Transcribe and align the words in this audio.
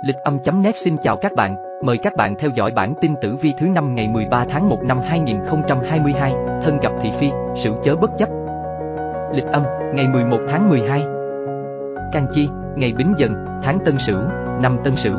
Lịch 0.00 0.16
âm.net 0.16 0.76
xin 0.76 0.96
chào 1.02 1.16
các 1.16 1.32
bạn, 1.36 1.54
mời 1.84 1.98
các 2.02 2.16
bạn 2.16 2.34
theo 2.38 2.50
dõi 2.54 2.70
bản 2.76 2.94
tin 3.00 3.14
tử 3.22 3.36
vi 3.40 3.52
thứ 3.58 3.66
năm 3.66 3.94
ngày 3.94 4.08
13 4.08 4.44
tháng 4.50 4.68
1 4.68 4.82
năm 4.82 5.00
2022, 5.00 6.32
thân 6.64 6.78
gặp 6.82 6.92
thị 7.02 7.10
phi, 7.20 7.30
sự 7.64 7.70
chớ 7.84 7.96
bất 7.96 8.10
chấp. 8.18 8.28
Lịch 9.34 9.44
âm, 9.44 9.62
ngày 9.94 10.08
11 10.08 10.38
tháng 10.50 10.70
12. 10.70 11.00
Can 12.12 12.26
chi, 12.34 12.48
ngày 12.76 12.92
bính 12.92 13.14
dần, 13.18 13.34
tháng 13.62 13.78
tân 13.84 13.98
sửu, 13.98 14.18
năm 14.60 14.78
tân 14.84 14.96
sửu. 14.96 15.16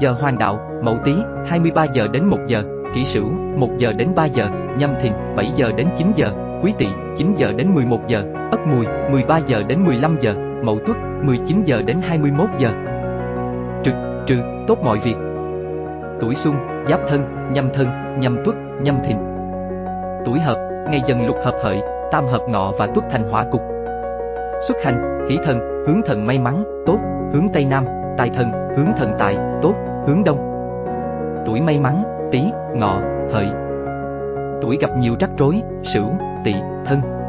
Giờ 0.00 0.12
hoàng 0.20 0.38
đạo, 0.38 0.58
mậu 0.82 0.98
tý, 1.04 1.14
23 1.46 1.84
giờ 1.84 2.08
đến 2.12 2.24
1 2.24 2.38
giờ, 2.46 2.62
kỷ 2.94 3.06
sửu, 3.06 3.26
1 3.56 3.68
giờ 3.78 3.92
đến 3.92 4.08
3 4.14 4.24
giờ, 4.24 4.48
nhâm 4.78 4.94
thìn, 5.02 5.12
7 5.36 5.52
giờ 5.56 5.72
đến 5.76 5.86
9 5.96 6.12
giờ, 6.16 6.32
quý 6.62 6.72
tỵ, 6.78 6.86
9 7.16 7.34
giờ 7.36 7.52
đến 7.52 7.74
11 7.74 8.00
giờ, 8.08 8.24
ất 8.50 8.60
mùi, 8.66 8.86
13 9.10 9.38
giờ 9.38 9.62
đến 9.68 9.84
15 9.84 10.16
giờ, 10.20 10.34
mậu 10.62 10.78
tuất, 10.86 10.96
19 11.22 11.62
giờ 11.64 11.82
đến 11.86 11.96
21 12.02 12.48
giờ. 12.58 12.70
Trực, 13.84 13.94
trừ, 14.26 14.36
tốt 14.66 14.78
mọi 14.84 14.98
việc. 14.98 15.16
Tuổi 16.20 16.34
Xung, 16.34 16.54
giáp 16.88 17.00
thân, 17.08 17.24
nhâm 17.52 17.68
thân, 17.74 17.88
nhâm 18.18 18.36
tuất, 18.44 18.56
nhâm 18.82 18.96
thìn. 19.04 19.16
Tuổi 20.24 20.38
hợp, 20.38 20.56
ngày 20.90 21.02
dần 21.06 21.26
lục 21.26 21.36
hợp 21.44 21.54
hợi, 21.62 21.80
tam 22.12 22.26
hợp 22.26 22.40
ngọ 22.48 22.72
và 22.78 22.86
tuất 22.86 23.04
thành 23.10 23.30
hỏa 23.30 23.44
cục. 23.44 23.62
Xuất 24.68 24.76
hành, 24.84 25.28
hỷ 25.30 25.38
thần, 25.44 25.84
hướng 25.86 26.00
thần 26.06 26.26
may 26.26 26.38
mắn, 26.38 26.64
tốt, 26.86 26.98
hướng 27.32 27.48
tây 27.52 27.64
nam, 27.64 27.84
tài 28.18 28.30
thần, 28.30 28.52
hướng 28.76 28.92
thần 28.98 29.12
tài, 29.18 29.36
tốt, 29.62 29.74
hướng 30.06 30.24
đông. 30.24 30.38
Tuổi 31.46 31.60
may 31.60 31.80
mắn, 31.80 32.02
tý, 32.32 32.42
ngọ, 32.74 33.00
hợi. 33.32 33.48
Tuổi 34.62 34.78
gặp 34.80 34.90
nhiều 34.98 35.14
rắc 35.20 35.30
rối, 35.38 35.62
sửu, 35.82 36.06
tỵ, 36.44 36.54
thân. 36.84 37.21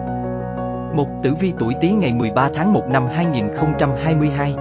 Một 0.94 1.08
tử 1.24 1.34
vi 1.40 1.54
tuổi 1.60 1.74
Tý 1.82 1.92
ngày 1.92 2.14
13 2.14 2.50
tháng 2.56 2.74
1 2.74 2.82
năm 2.90 3.08
2022. 3.08 4.56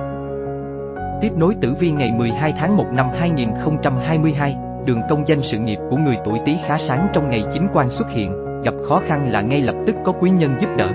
Tiếp 1.21 1.31
nối 1.37 1.55
tử 1.61 1.75
vi 1.79 1.91
ngày 1.91 2.13
12 2.13 2.55
tháng 2.59 2.77
1 2.77 2.85
năm 2.93 3.07
2022, 3.19 4.57
đường 4.85 5.01
công 5.09 5.29
danh 5.29 5.43
sự 5.43 5.59
nghiệp 5.59 5.79
của 5.91 5.97
người 5.97 6.17
tuổi 6.25 6.39
Tý 6.47 6.57
khá 6.67 6.79
sáng 6.79 7.09
trong 7.13 7.31
ngày 7.31 7.45
chính 7.53 7.69
quan 7.73 7.91
xuất 7.91 8.11
hiện, 8.11 8.63
gặp 8.65 8.75
khó 8.89 9.01
khăn 9.07 9.29
là 9.33 9.41
ngay 9.41 9.61
lập 9.61 9.75
tức 9.87 9.97
có 10.05 10.13
quý 10.13 10.31
nhân 10.31 10.57
giúp 10.61 10.69
đỡ. 10.77 10.89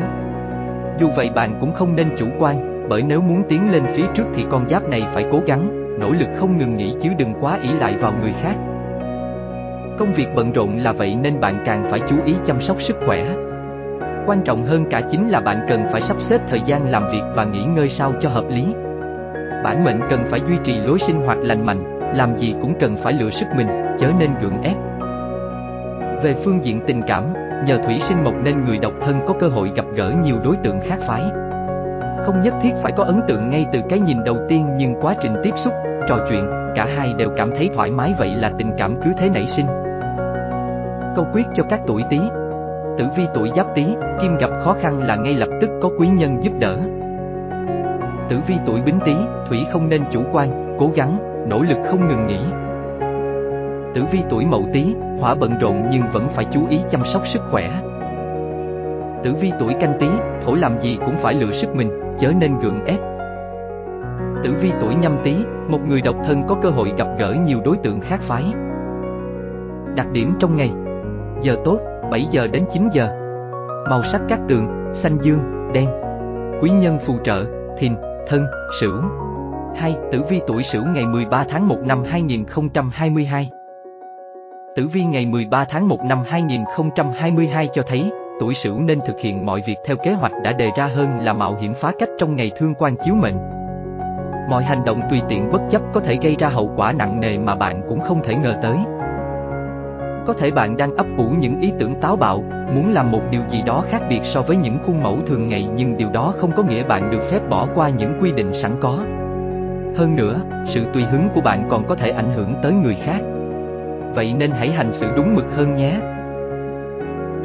Dù 0.99 1.09
vậy 1.15 1.29
bạn 1.35 1.57
cũng 1.59 1.73
không 1.73 1.95
nên 1.95 2.09
chủ 2.17 2.25
quan, 2.39 2.87
bởi 2.89 3.01
nếu 3.01 3.21
muốn 3.21 3.43
tiến 3.49 3.71
lên 3.71 3.83
phía 3.95 4.05
trước 4.13 4.25
thì 4.35 4.45
con 4.51 4.69
giáp 4.69 4.89
này 4.89 5.03
phải 5.13 5.25
cố 5.31 5.41
gắng, 5.45 5.69
nỗ 5.99 6.11
lực 6.11 6.27
không 6.35 6.57
ngừng 6.57 6.77
nghỉ 6.77 6.93
chứ 7.01 7.09
đừng 7.17 7.33
quá 7.41 7.59
ỷ 7.61 7.69
lại 7.69 7.95
vào 7.97 8.13
người 8.21 8.33
khác. 8.41 8.55
Công 9.99 10.13
việc 10.13 10.27
bận 10.35 10.51
rộn 10.51 10.77
là 10.77 10.91
vậy 10.91 11.15
nên 11.15 11.39
bạn 11.39 11.63
càng 11.65 11.87
phải 11.91 11.99
chú 12.09 12.15
ý 12.25 12.33
chăm 12.45 12.61
sóc 12.61 12.81
sức 12.81 12.97
khỏe, 13.05 13.46
Quan 14.27 14.41
trọng 14.43 14.65
hơn 14.65 14.85
cả 14.89 15.01
chính 15.11 15.29
là 15.29 15.39
bạn 15.39 15.65
cần 15.69 15.83
phải 15.91 16.01
sắp 16.01 16.17
xếp 16.19 16.41
thời 16.49 16.61
gian 16.65 16.89
làm 16.89 17.09
việc 17.11 17.21
và 17.35 17.45
nghỉ 17.45 17.63
ngơi 17.63 17.89
sao 17.89 18.13
cho 18.21 18.29
hợp 18.29 18.45
lý. 18.49 18.73
Bản 19.63 19.83
mệnh 19.83 19.99
cần 20.09 20.25
phải 20.29 20.41
duy 20.47 20.55
trì 20.63 20.77
lối 20.77 20.99
sinh 20.99 21.21
hoạt 21.21 21.37
lành 21.41 21.65
mạnh, 21.65 21.99
làm 22.15 22.37
gì 22.37 22.55
cũng 22.61 22.73
cần 22.79 22.97
phải 23.03 23.13
lựa 23.13 23.29
sức 23.29 23.45
mình, 23.55 23.67
chớ 23.99 24.07
nên 24.19 24.29
gượng 24.41 24.61
ép. 24.61 24.75
Về 26.23 26.35
phương 26.43 26.65
diện 26.65 26.81
tình 26.87 27.01
cảm, 27.07 27.23
nhờ 27.65 27.77
thủy 27.85 27.99
sinh 27.99 28.23
mộc 28.23 28.33
nên 28.43 28.65
người 28.65 28.77
độc 28.77 28.93
thân 29.01 29.19
có 29.27 29.33
cơ 29.39 29.47
hội 29.47 29.71
gặp 29.75 29.85
gỡ 29.95 30.11
nhiều 30.23 30.35
đối 30.43 30.55
tượng 30.63 30.79
khác 30.87 30.99
phái. 31.07 31.21
Không 32.25 32.41
nhất 32.41 32.53
thiết 32.61 32.71
phải 32.83 32.91
có 32.91 33.03
ấn 33.03 33.21
tượng 33.27 33.49
ngay 33.49 33.65
từ 33.73 33.79
cái 33.89 33.99
nhìn 33.99 34.23
đầu 34.23 34.37
tiên 34.49 34.67
nhưng 34.77 34.95
quá 35.01 35.15
trình 35.21 35.35
tiếp 35.43 35.53
xúc, 35.55 35.73
trò 36.07 36.17
chuyện, 36.29 36.49
cả 36.75 36.87
hai 36.95 37.13
đều 37.17 37.29
cảm 37.37 37.51
thấy 37.51 37.69
thoải 37.75 37.91
mái 37.91 38.15
vậy 38.19 38.35
là 38.35 38.51
tình 38.57 38.71
cảm 38.77 38.95
cứ 39.05 39.11
thế 39.17 39.29
nảy 39.29 39.47
sinh. 39.47 39.65
Câu 41.15 41.27
quyết 41.33 41.45
cho 41.55 41.63
các 41.69 41.81
tuổi 41.87 42.03
Tý 42.09 42.19
Tử 42.97 43.05
vi 43.17 43.23
tuổi 43.33 43.51
Giáp 43.55 43.75
Tý, 43.75 43.85
Kim 44.21 44.37
gặp 44.37 44.49
khó 44.63 44.75
khăn 44.81 44.99
là 44.99 45.15
ngay 45.15 45.33
lập 45.33 45.49
tức 45.61 45.69
có 45.81 45.89
quý 45.99 46.07
nhân 46.07 46.43
giúp 46.43 46.51
đỡ. 46.59 46.77
Tử 48.29 48.37
vi 48.47 48.55
tuổi 48.65 48.81
Bính 48.81 48.99
Tý, 49.05 49.15
Thủy 49.49 49.65
không 49.71 49.89
nên 49.89 50.01
chủ 50.11 50.21
quan, 50.31 50.75
cố 50.79 50.91
gắng, 50.95 51.17
nỗ 51.49 51.61
lực 51.61 51.77
không 51.85 52.07
ngừng 52.07 52.27
nghỉ. 52.27 52.39
Tử 53.95 54.01
vi 54.11 54.19
tuổi 54.29 54.45
Mậu 54.45 54.65
Tý, 54.73 54.95
Hỏa 55.19 55.35
bận 55.35 55.51
rộn 55.61 55.83
nhưng 55.91 56.01
vẫn 56.13 56.27
phải 56.33 56.45
chú 56.45 56.59
ý 56.69 56.79
chăm 56.89 57.01
sóc 57.05 57.27
sức 57.27 57.41
khỏe. 57.51 57.69
Tử 59.23 59.33
vi 59.41 59.51
tuổi 59.59 59.73
Canh 59.73 59.93
Tý, 59.99 60.07
Thổ 60.45 60.55
làm 60.55 60.79
gì 60.81 60.97
cũng 61.05 61.15
phải 61.17 61.33
lựa 61.33 61.51
sức 61.51 61.75
mình, 61.75 61.89
chớ 62.19 62.31
nên 62.39 62.59
gượng 62.59 62.85
ép. 62.85 62.99
Tử 64.43 64.53
vi 64.61 64.71
tuổi 64.81 64.95
Nhâm 64.95 65.17
Tý, 65.23 65.35
một 65.69 65.79
người 65.87 66.01
độc 66.01 66.15
thân 66.25 66.43
có 66.47 66.55
cơ 66.61 66.69
hội 66.69 66.93
gặp 66.97 67.07
gỡ 67.19 67.35
nhiều 67.45 67.59
đối 67.65 67.77
tượng 67.77 67.99
khác 67.99 68.19
phái. 68.21 68.43
Đặc 69.95 70.07
điểm 70.11 70.33
trong 70.39 70.55
ngày 70.55 70.71
Giờ 71.41 71.55
tốt, 71.65 71.79
7 72.11 72.27
giờ 72.31 72.47
đến 72.47 72.65
9 72.71 72.89
giờ. 72.93 73.09
Màu 73.89 74.03
sắc 74.03 74.21
các 74.29 74.39
tường, 74.49 74.91
xanh 74.93 75.17
dương, 75.21 75.71
đen. 75.73 75.89
Quý 76.61 76.69
nhân 76.69 76.99
phù 77.05 77.17
trợ, 77.23 77.45
thìn, 77.77 77.95
thân, 78.27 78.45
sửu. 78.81 79.01
2. 79.75 79.95
Tử 80.11 80.21
vi 80.29 80.41
tuổi 80.47 80.63
sửu 80.63 80.83
ngày 80.85 81.05
13 81.05 81.45
tháng 81.49 81.67
1 81.67 81.77
năm 81.85 82.03
2022 82.03 83.49
Tử 84.75 84.87
vi 84.87 85.03
ngày 85.03 85.25
13 85.25 85.65
tháng 85.69 85.87
1 85.87 86.03
năm 86.03 86.23
2022 86.27 87.69
cho 87.73 87.83
thấy, 87.87 88.11
tuổi 88.39 88.53
sửu 88.53 88.79
nên 88.79 88.99
thực 89.07 89.19
hiện 89.19 89.45
mọi 89.45 89.63
việc 89.67 89.75
theo 89.85 89.95
kế 90.03 90.13
hoạch 90.13 90.31
đã 90.43 90.53
đề 90.53 90.71
ra 90.77 90.87
hơn 90.87 91.19
là 91.19 91.33
mạo 91.33 91.55
hiểm 91.61 91.73
phá 91.81 91.91
cách 91.99 92.09
trong 92.17 92.35
ngày 92.35 92.51
thương 92.57 92.73
quan 92.77 92.95
chiếu 93.05 93.15
mệnh. 93.15 93.37
Mọi 94.49 94.63
hành 94.63 94.85
động 94.85 95.01
tùy 95.09 95.21
tiện 95.29 95.51
bất 95.51 95.61
chấp 95.69 95.81
có 95.93 95.99
thể 95.99 96.17
gây 96.21 96.35
ra 96.39 96.49
hậu 96.49 96.71
quả 96.75 96.93
nặng 96.93 97.19
nề 97.19 97.37
mà 97.37 97.55
bạn 97.55 97.81
cũng 97.89 97.99
không 97.99 98.23
thể 98.23 98.35
ngờ 98.35 98.55
tới. 98.63 98.77
Có 100.27 100.33
thể 100.33 100.51
bạn 100.51 100.77
đang 100.77 100.95
ấp 100.95 101.05
ủ 101.17 101.29
những 101.39 101.59
ý 101.61 101.71
tưởng 101.79 101.95
táo 102.01 102.15
bạo, 102.15 102.43
muốn 102.75 102.93
làm 102.93 103.11
một 103.11 103.21
điều 103.31 103.41
gì 103.49 103.61
đó 103.65 103.83
khác 103.89 104.01
biệt 104.09 104.19
so 104.23 104.41
với 104.41 104.57
những 104.57 104.77
khuôn 104.85 105.03
mẫu 105.03 105.17
thường 105.27 105.47
ngày 105.47 105.67
nhưng 105.75 105.97
điều 105.97 106.09
đó 106.09 106.33
không 106.37 106.51
có 106.51 106.63
nghĩa 106.63 106.83
bạn 106.83 107.11
được 107.11 107.21
phép 107.31 107.49
bỏ 107.49 107.67
qua 107.75 107.89
những 107.89 108.17
quy 108.21 108.31
định 108.31 108.53
sẵn 108.53 108.71
có. 108.81 108.97
Hơn 109.95 110.15
nữa, 110.15 110.39
sự 110.65 110.85
tùy 110.93 111.03
hứng 111.03 111.29
của 111.35 111.41
bạn 111.41 111.67
còn 111.69 111.87
có 111.87 111.95
thể 111.95 112.09
ảnh 112.09 112.29
hưởng 112.35 112.53
tới 112.63 112.73
người 112.73 112.95
khác. 113.03 113.19
Vậy 114.15 114.33
nên 114.33 114.51
hãy 114.51 114.71
hành 114.71 114.93
xử 114.93 115.07
đúng 115.15 115.35
mực 115.35 115.45
hơn 115.55 115.75
nhé. 115.75 115.99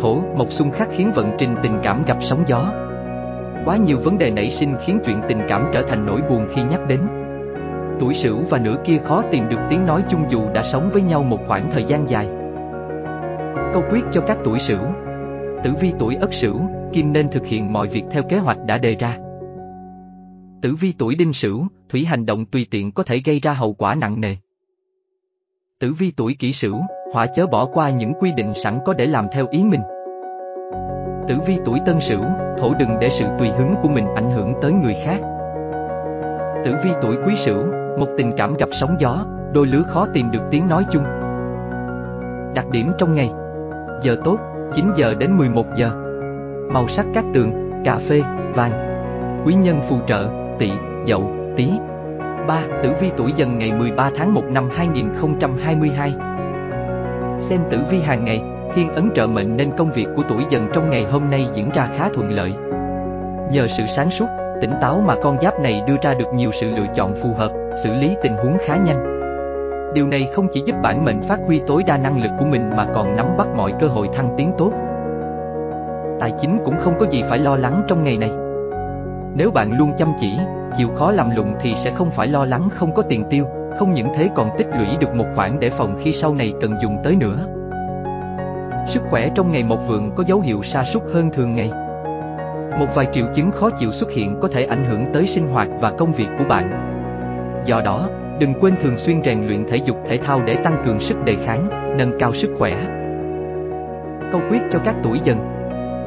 Thổ, 0.00 0.20
một 0.36 0.52
xung 0.52 0.70
khắc 0.70 0.88
khiến 0.90 1.12
vận 1.14 1.30
trình 1.38 1.54
tình 1.62 1.78
cảm 1.82 2.02
gặp 2.06 2.16
sóng 2.20 2.42
gió. 2.46 2.72
Quá 3.64 3.76
nhiều 3.76 3.98
vấn 4.04 4.18
đề 4.18 4.30
nảy 4.30 4.50
sinh 4.50 4.74
khiến 4.86 4.98
chuyện 5.06 5.20
tình 5.28 5.38
cảm 5.48 5.66
trở 5.72 5.82
thành 5.82 6.06
nỗi 6.06 6.20
buồn 6.30 6.46
khi 6.54 6.62
nhắc 6.62 6.80
đến. 6.88 7.00
Tuổi 8.00 8.14
sửu 8.14 8.38
và 8.50 8.58
nửa 8.58 8.76
kia 8.84 8.98
khó 9.04 9.22
tìm 9.30 9.48
được 9.48 9.60
tiếng 9.70 9.86
nói 9.86 10.02
chung 10.08 10.24
dù 10.28 10.40
đã 10.54 10.62
sống 10.62 10.90
với 10.92 11.02
nhau 11.02 11.22
một 11.22 11.38
khoảng 11.46 11.70
thời 11.70 11.84
gian 11.84 12.10
dài. 12.10 12.28
Câu 13.72 13.82
quyết 13.90 14.04
cho 14.12 14.20
các 14.26 14.38
tuổi 14.44 14.58
sửu 14.58 14.82
Tử 15.64 15.70
vi 15.80 15.92
tuổi 15.98 16.14
ất 16.14 16.34
sửu, 16.34 16.60
kim 16.92 17.12
nên 17.12 17.30
thực 17.30 17.46
hiện 17.46 17.72
mọi 17.72 17.88
việc 17.88 18.04
theo 18.10 18.22
kế 18.28 18.38
hoạch 18.38 18.58
đã 18.66 18.78
đề 18.78 18.94
ra. 18.94 19.18
Tử 20.62 20.74
vi 20.80 20.94
tuổi 20.98 21.14
đinh 21.14 21.32
sửu, 21.32 21.66
thủy 21.88 22.04
hành 22.04 22.26
động 22.26 22.46
tùy 22.46 22.66
tiện 22.70 22.92
có 22.92 23.02
thể 23.02 23.20
gây 23.24 23.40
ra 23.40 23.52
hậu 23.52 23.72
quả 23.72 23.94
nặng 23.94 24.20
nề. 24.20 24.36
Tử 25.80 25.92
vi 25.98 26.12
tuổi 26.16 26.36
kỷ 26.38 26.52
sửu, 26.52 26.76
hỏa 27.12 27.26
chớ 27.26 27.46
bỏ 27.46 27.66
qua 27.66 27.90
những 27.90 28.12
quy 28.20 28.32
định 28.36 28.52
sẵn 28.64 28.78
có 28.84 28.92
để 28.92 29.06
làm 29.06 29.26
theo 29.32 29.46
ý 29.50 29.64
mình. 29.64 29.82
Tử 31.28 31.34
vi 31.46 31.58
tuổi 31.64 31.78
tân 31.86 32.00
sửu, 32.00 32.24
thổ 32.58 32.74
đừng 32.74 32.98
để 33.00 33.10
sự 33.10 33.24
tùy 33.38 33.48
hứng 33.48 33.74
của 33.82 33.88
mình 33.88 34.06
ảnh 34.14 34.30
hưởng 34.30 34.54
tới 34.62 34.72
người 34.72 34.94
khác. 35.04 35.20
Tử 36.64 36.74
vi 36.84 36.90
tuổi 37.02 37.16
quý 37.26 37.36
sửu, 37.36 37.64
một 37.98 38.08
tình 38.18 38.32
cảm 38.36 38.54
gặp 38.54 38.68
sóng 38.80 38.96
gió, 38.98 39.26
đôi 39.52 39.66
lứa 39.66 39.82
khó 39.82 40.06
tìm 40.14 40.30
được 40.30 40.42
tiếng 40.50 40.68
nói 40.68 40.84
chung. 40.92 41.04
Đặc 42.54 42.66
điểm 42.70 42.92
trong 42.98 43.14
ngày 43.14 43.30
Giờ 44.02 44.16
tốt, 44.24 44.38
9 44.74 44.92
giờ 44.96 45.14
đến 45.14 45.38
11 45.38 45.66
giờ. 45.76 45.90
Màu 46.72 46.88
sắc 46.88 47.06
các 47.14 47.24
tường, 47.34 47.70
cà 47.84 47.98
phê, 48.08 48.22
vàng. 48.54 48.72
Quý 49.46 49.54
nhân 49.54 49.80
phù 49.88 49.96
trợ, 50.06 50.28
tỵ, 50.58 50.70
dậu, 51.06 51.30
tý. 51.56 51.68
3. 52.46 52.62
Tử 52.82 52.92
vi 53.00 53.10
tuổi 53.16 53.32
dần 53.36 53.58
ngày 53.58 53.72
13 53.72 54.10
tháng 54.16 54.34
1 54.34 54.44
năm 54.44 54.68
2022 54.76 56.14
Xem 57.40 57.60
tử 57.70 57.78
vi 57.90 58.00
hàng 58.00 58.24
ngày, 58.24 58.42
thiên 58.74 58.94
ấn 58.94 59.10
trợ 59.14 59.26
mệnh 59.26 59.56
nên 59.56 59.70
công 59.76 59.92
việc 59.92 60.06
của 60.16 60.22
tuổi 60.28 60.42
dần 60.50 60.68
trong 60.74 60.90
ngày 60.90 61.04
hôm 61.04 61.30
nay 61.30 61.46
diễn 61.54 61.70
ra 61.74 61.88
khá 61.96 62.08
thuận 62.14 62.30
lợi. 62.30 62.52
Nhờ 63.52 63.66
sự 63.76 63.82
sáng 63.96 64.10
suốt, 64.10 64.26
tỉnh 64.60 64.72
táo 64.80 65.02
mà 65.06 65.14
con 65.22 65.40
giáp 65.42 65.60
này 65.60 65.82
đưa 65.86 65.96
ra 66.02 66.14
được 66.14 66.28
nhiều 66.34 66.50
sự 66.60 66.70
lựa 66.70 66.86
chọn 66.94 67.14
phù 67.22 67.34
hợp, 67.34 67.52
xử 67.82 67.94
lý 67.94 68.16
tình 68.22 68.32
huống 68.32 68.58
khá 68.66 68.76
nhanh. 68.76 69.21
Điều 69.94 70.06
này 70.06 70.28
không 70.34 70.48
chỉ 70.52 70.62
giúp 70.66 70.76
bản 70.82 71.04
mệnh 71.04 71.22
phát 71.28 71.38
huy 71.46 71.60
tối 71.66 71.82
đa 71.86 71.96
năng 71.96 72.22
lực 72.22 72.30
của 72.38 72.44
mình 72.44 72.70
mà 72.76 72.86
còn 72.94 73.16
nắm 73.16 73.26
bắt 73.38 73.48
mọi 73.56 73.72
cơ 73.80 73.86
hội 73.86 74.08
thăng 74.14 74.34
tiến 74.36 74.52
tốt. 74.58 74.72
Tài 76.20 76.32
chính 76.40 76.58
cũng 76.64 76.74
không 76.78 76.94
có 77.00 77.06
gì 77.10 77.22
phải 77.28 77.38
lo 77.38 77.56
lắng 77.56 77.82
trong 77.88 78.04
ngày 78.04 78.16
này. 78.16 78.30
Nếu 79.34 79.50
bạn 79.50 79.78
luôn 79.78 79.92
chăm 79.98 80.12
chỉ, 80.20 80.38
chịu 80.76 80.88
khó 80.96 81.12
làm 81.12 81.36
lụng 81.36 81.54
thì 81.60 81.74
sẽ 81.84 81.90
không 81.90 82.10
phải 82.10 82.28
lo 82.28 82.44
lắng 82.44 82.68
không 82.74 82.94
có 82.94 83.02
tiền 83.02 83.24
tiêu, 83.30 83.46
không 83.78 83.94
những 83.94 84.08
thế 84.16 84.28
còn 84.34 84.50
tích 84.58 84.66
lũy 84.78 84.86
được 85.00 85.14
một 85.14 85.26
khoản 85.34 85.60
để 85.60 85.70
phòng 85.70 85.96
khi 86.02 86.12
sau 86.12 86.34
này 86.34 86.52
cần 86.60 86.74
dùng 86.82 86.96
tới 87.04 87.16
nữa. 87.16 87.46
Sức 88.88 89.02
khỏe 89.10 89.28
trong 89.34 89.52
ngày 89.52 89.62
một 89.62 89.78
vượng 89.88 90.10
có 90.16 90.24
dấu 90.26 90.40
hiệu 90.40 90.62
sa 90.62 90.84
sút 90.84 91.02
hơn 91.12 91.30
thường 91.30 91.54
ngày. 91.54 91.70
Một 92.78 92.86
vài 92.94 93.06
triệu 93.12 93.26
chứng 93.34 93.50
khó 93.50 93.70
chịu 93.70 93.92
xuất 93.92 94.10
hiện 94.10 94.38
có 94.40 94.48
thể 94.48 94.64
ảnh 94.64 94.84
hưởng 94.90 95.12
tới 95.12 95.26
sinh 95.26 95.48
hoạt 95.48 95.68
và 95.80 95.90
công 95.90 96.12
việc 96.12 96.28
của 96.38 96.44
bạn. 96.48 96.70
Do 97.66 97.80
đó, 97.84 98.08
Đừng 98.42 98.54
quên 98.60 98.74
thường 98.82 98.96
xuyên 98.96 99.22
rèn 99.24 99.46
luyện 99.46 99.64
thể 99.68 99.76
dục 99.76 99.96
thể 100.08 100.18
thao 100.18 100.42
để 100.42 100.54
tăng 100.64 100.82
cường 100.86 101.00
sức 101.00 101.24
đề 101.24 101.36
kháng, 101.46 101.68
nâng 101.98 102.18
cao 102.18 102.32
sức 102.34 102.50
khỏe. 102.58 102.74
Câu 104.32 104.40
quyết 104.50 104.58
cho 104.72 104.78
các 104.84 104.96
tuổi 105.02 105.20
dần 105.24 105.38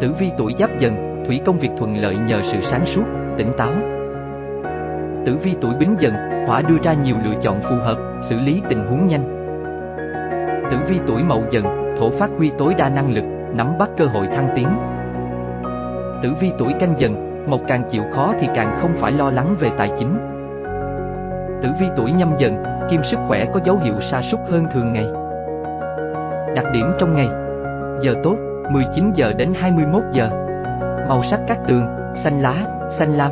Tử 0.02 0.14
vi 0.20 0.32
tuổi 0.38 0.54
giáp 0.60 0.80
dần, 0.80 1.24
thủy 1.28 1.42
công 1.46 1.60
việc 1.60 1.70
thuận 1.78 1.98
lợi 1.98 2.16
nhờ 2.16 2.40
sự 2.44 2.58
sáng 2.62 2.86
suốt, 2.86 3.04
tỉnh 3.38 3.52
táo. 3.58 3.72
Tử 5.26 5.38
vi 5.44 5.54
tuổi 5.62 5.72
Bính 5.80 5.96
Dần, 6.00 6.14
Hỏa 6.48 6.62
đưa 6.62 6.78
ra 6.84 6.94
nhiều 6.94 7.16
lựa 7.26 7.36
chọn 7.42 7.62
phù 7.62 7.76
hợp, 7.76 7.98
xử 8.22 8.40
lý 8.40 8.62
tình 8.70 8.86
huống 8.88 9.08
nhanh. 9.08 9.24
Tử 10.72 10.78
vi 10.88 11.00
tuổi 11.08 11.24
Mậu 11.24 11.44
Dần, 11.52 11.96
Thổ 12.00 12.10
phát 12.10 12.30
huy 12.38 12.52
tối 12.58 12.74
đa 12.78 12.90
năng 12.90 13.14
lực, 13.14 13.24
nắm 13.56 13.78
bắt 13.80 13.90
cơ 13.98 14.06
hội 14.06 14.28
thăng 14.28 14.50
tiến. 14.56 14.68
Tử 16.24 16.30
vi 16.42 16.52
tuổi 16.58 16.74
Canh 16.80 16.94
Dần, 16.98 17.44
Mộc 17.50 17.62
càng 17.68 17.84
chịu 17.90 18.04
khó 18.14 18.34
thì 18.40 18.48
càng 18.56 18.76
không 18.82 18.94
phải 18.96 19.12
lo 19.12 19.32
lắng 19.32 19.56
về 19.60 19.70
tài 19.78 19.92
chính. 19.98 20.35
Tử 21.66 21.72
vi 21.80 21.88
tuổi 21.96 22.12
Nhâm 22.12 22.34
Dần, 22.38 22.64
Kim 22.90 23.04
sức 23.04 23.20
khỏe 23.28 23.46
có 23.54 23.60
dấu 23.64 23.78
hiệu 23.78 23.94
sa 24.02 24.22
sút 24.22 24.40
hơn 24.50 24.66
thường 24.74 24.94
ngày. 24.94 25.08
Đặc 26.56 26.66
điểm 26.74 26.86
trong 27.00 27.16
ngày. 27.16 27.28
Giờ 28.02 28.16
tốt, 28.24 28.36
19 28.72 29.12
giờ 29.16 29.34
đến 29.34 29.54
21 29.56 30.04
giờ. 30.12 30.30
Màu 31.10 31.24
sắc 31.24 31.40
các 31.48 31.60
tường, 31.68 31.88
xanh 32.16 32.42
lá, 32.42 32.56
xanh 32.90 33.14
lam. 33.14 33.32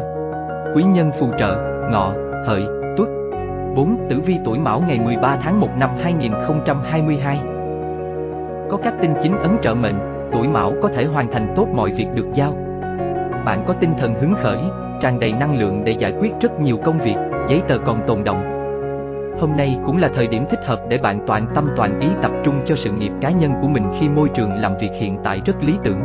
Quý 0.75 0.83
nhân 0.83 1.11
phù 1.19 1.27
trợ, 1.39 1.55
ngọ, 1.91 2.13
hợi, 2.45 2.65
tuất. 2.97 3.07
4. 3.75 3.97
Tử 4.09 4.19
vi 4.25 4.39
tuổi 4.45 4.59
mão 4.59 4.83
ngày 4.87 4.99
13 4.99 5.37
tháng 5.43 5.59
1 5.59 5.69
năm 5.77 5.89
2022 6.01 7.41
Có 8.69 8.77
các 8.83 8.93
tinh 9.01 9.13
chính 9.21 9.37
ấn 9.37 9.57
trợ 9.61 9.73
mệnh, 9.73 9.99
tuổi 10.31 10.47
mão 10.47 10.73
có 10.81 10.89
thể 10.95 11.05
hoàn 11.05 11.31
thành 11.31 11.53
tốt 11.55 11.67
mọi 11.73 11.91
việc 11.91 12.07
được 12.13 12.27
giao. 12.33 12.62
Bạn 13.45 13.63
có 13.67 13.73
tinh 13.73 13.93
thần 13.97 14.13
hứng 14.21 14.33
khởi, 14.41 14.59
tràn 15.01 15.19
đầy 15.19 15.33
năng 15.33 15.59
lượng 15.59 15.83
để 15.83 15.91
giải 15.91 16.13
quyết 16.19 16.31
rất 16.41 16.59
nhiều 16.59 16.77
công 16.85 16.99
việc, 16.99 17.15
giấy 17.49 17.61
tờ 17.67 17.77
còn 17.77 18.07
tồn 18.07 18.23
động 18.23 18.53
Hôm 19.39 19.57
nay 19.57 19.77
cũng 19.85 19.97
là 19.97 20.09
thời 20.15 20.27
điểm 20.27 20.45
thích 20.49 20.59
hợp 20.65 20.79
để 20.89 20.97
bạn 20.97 21.19
toàn 21.27 21.47
tâm 21.55 21.69
toàn 21.75 21.99
ý 21.99 22.07
tập 22.21 22.31
trung 22.43 22.55
cho 22.65 22.75
sự 22.75 22.91
nghiệp 22.91 23.11
cá 23.21 23.31
nhân 23.31 23.51
của 23.61 23.67
mình 23.67 23.83
khi 23.99 24.09
môi 24.09 24.29
trường 24.35 24.53
làm 24.53 24.77
việc 24.77 24.91
hiện 24.99 25.17
tại 25.23 25.41
rất 25.45 25.53
lý 25.61 25.73
tưởng. 25.83 25.99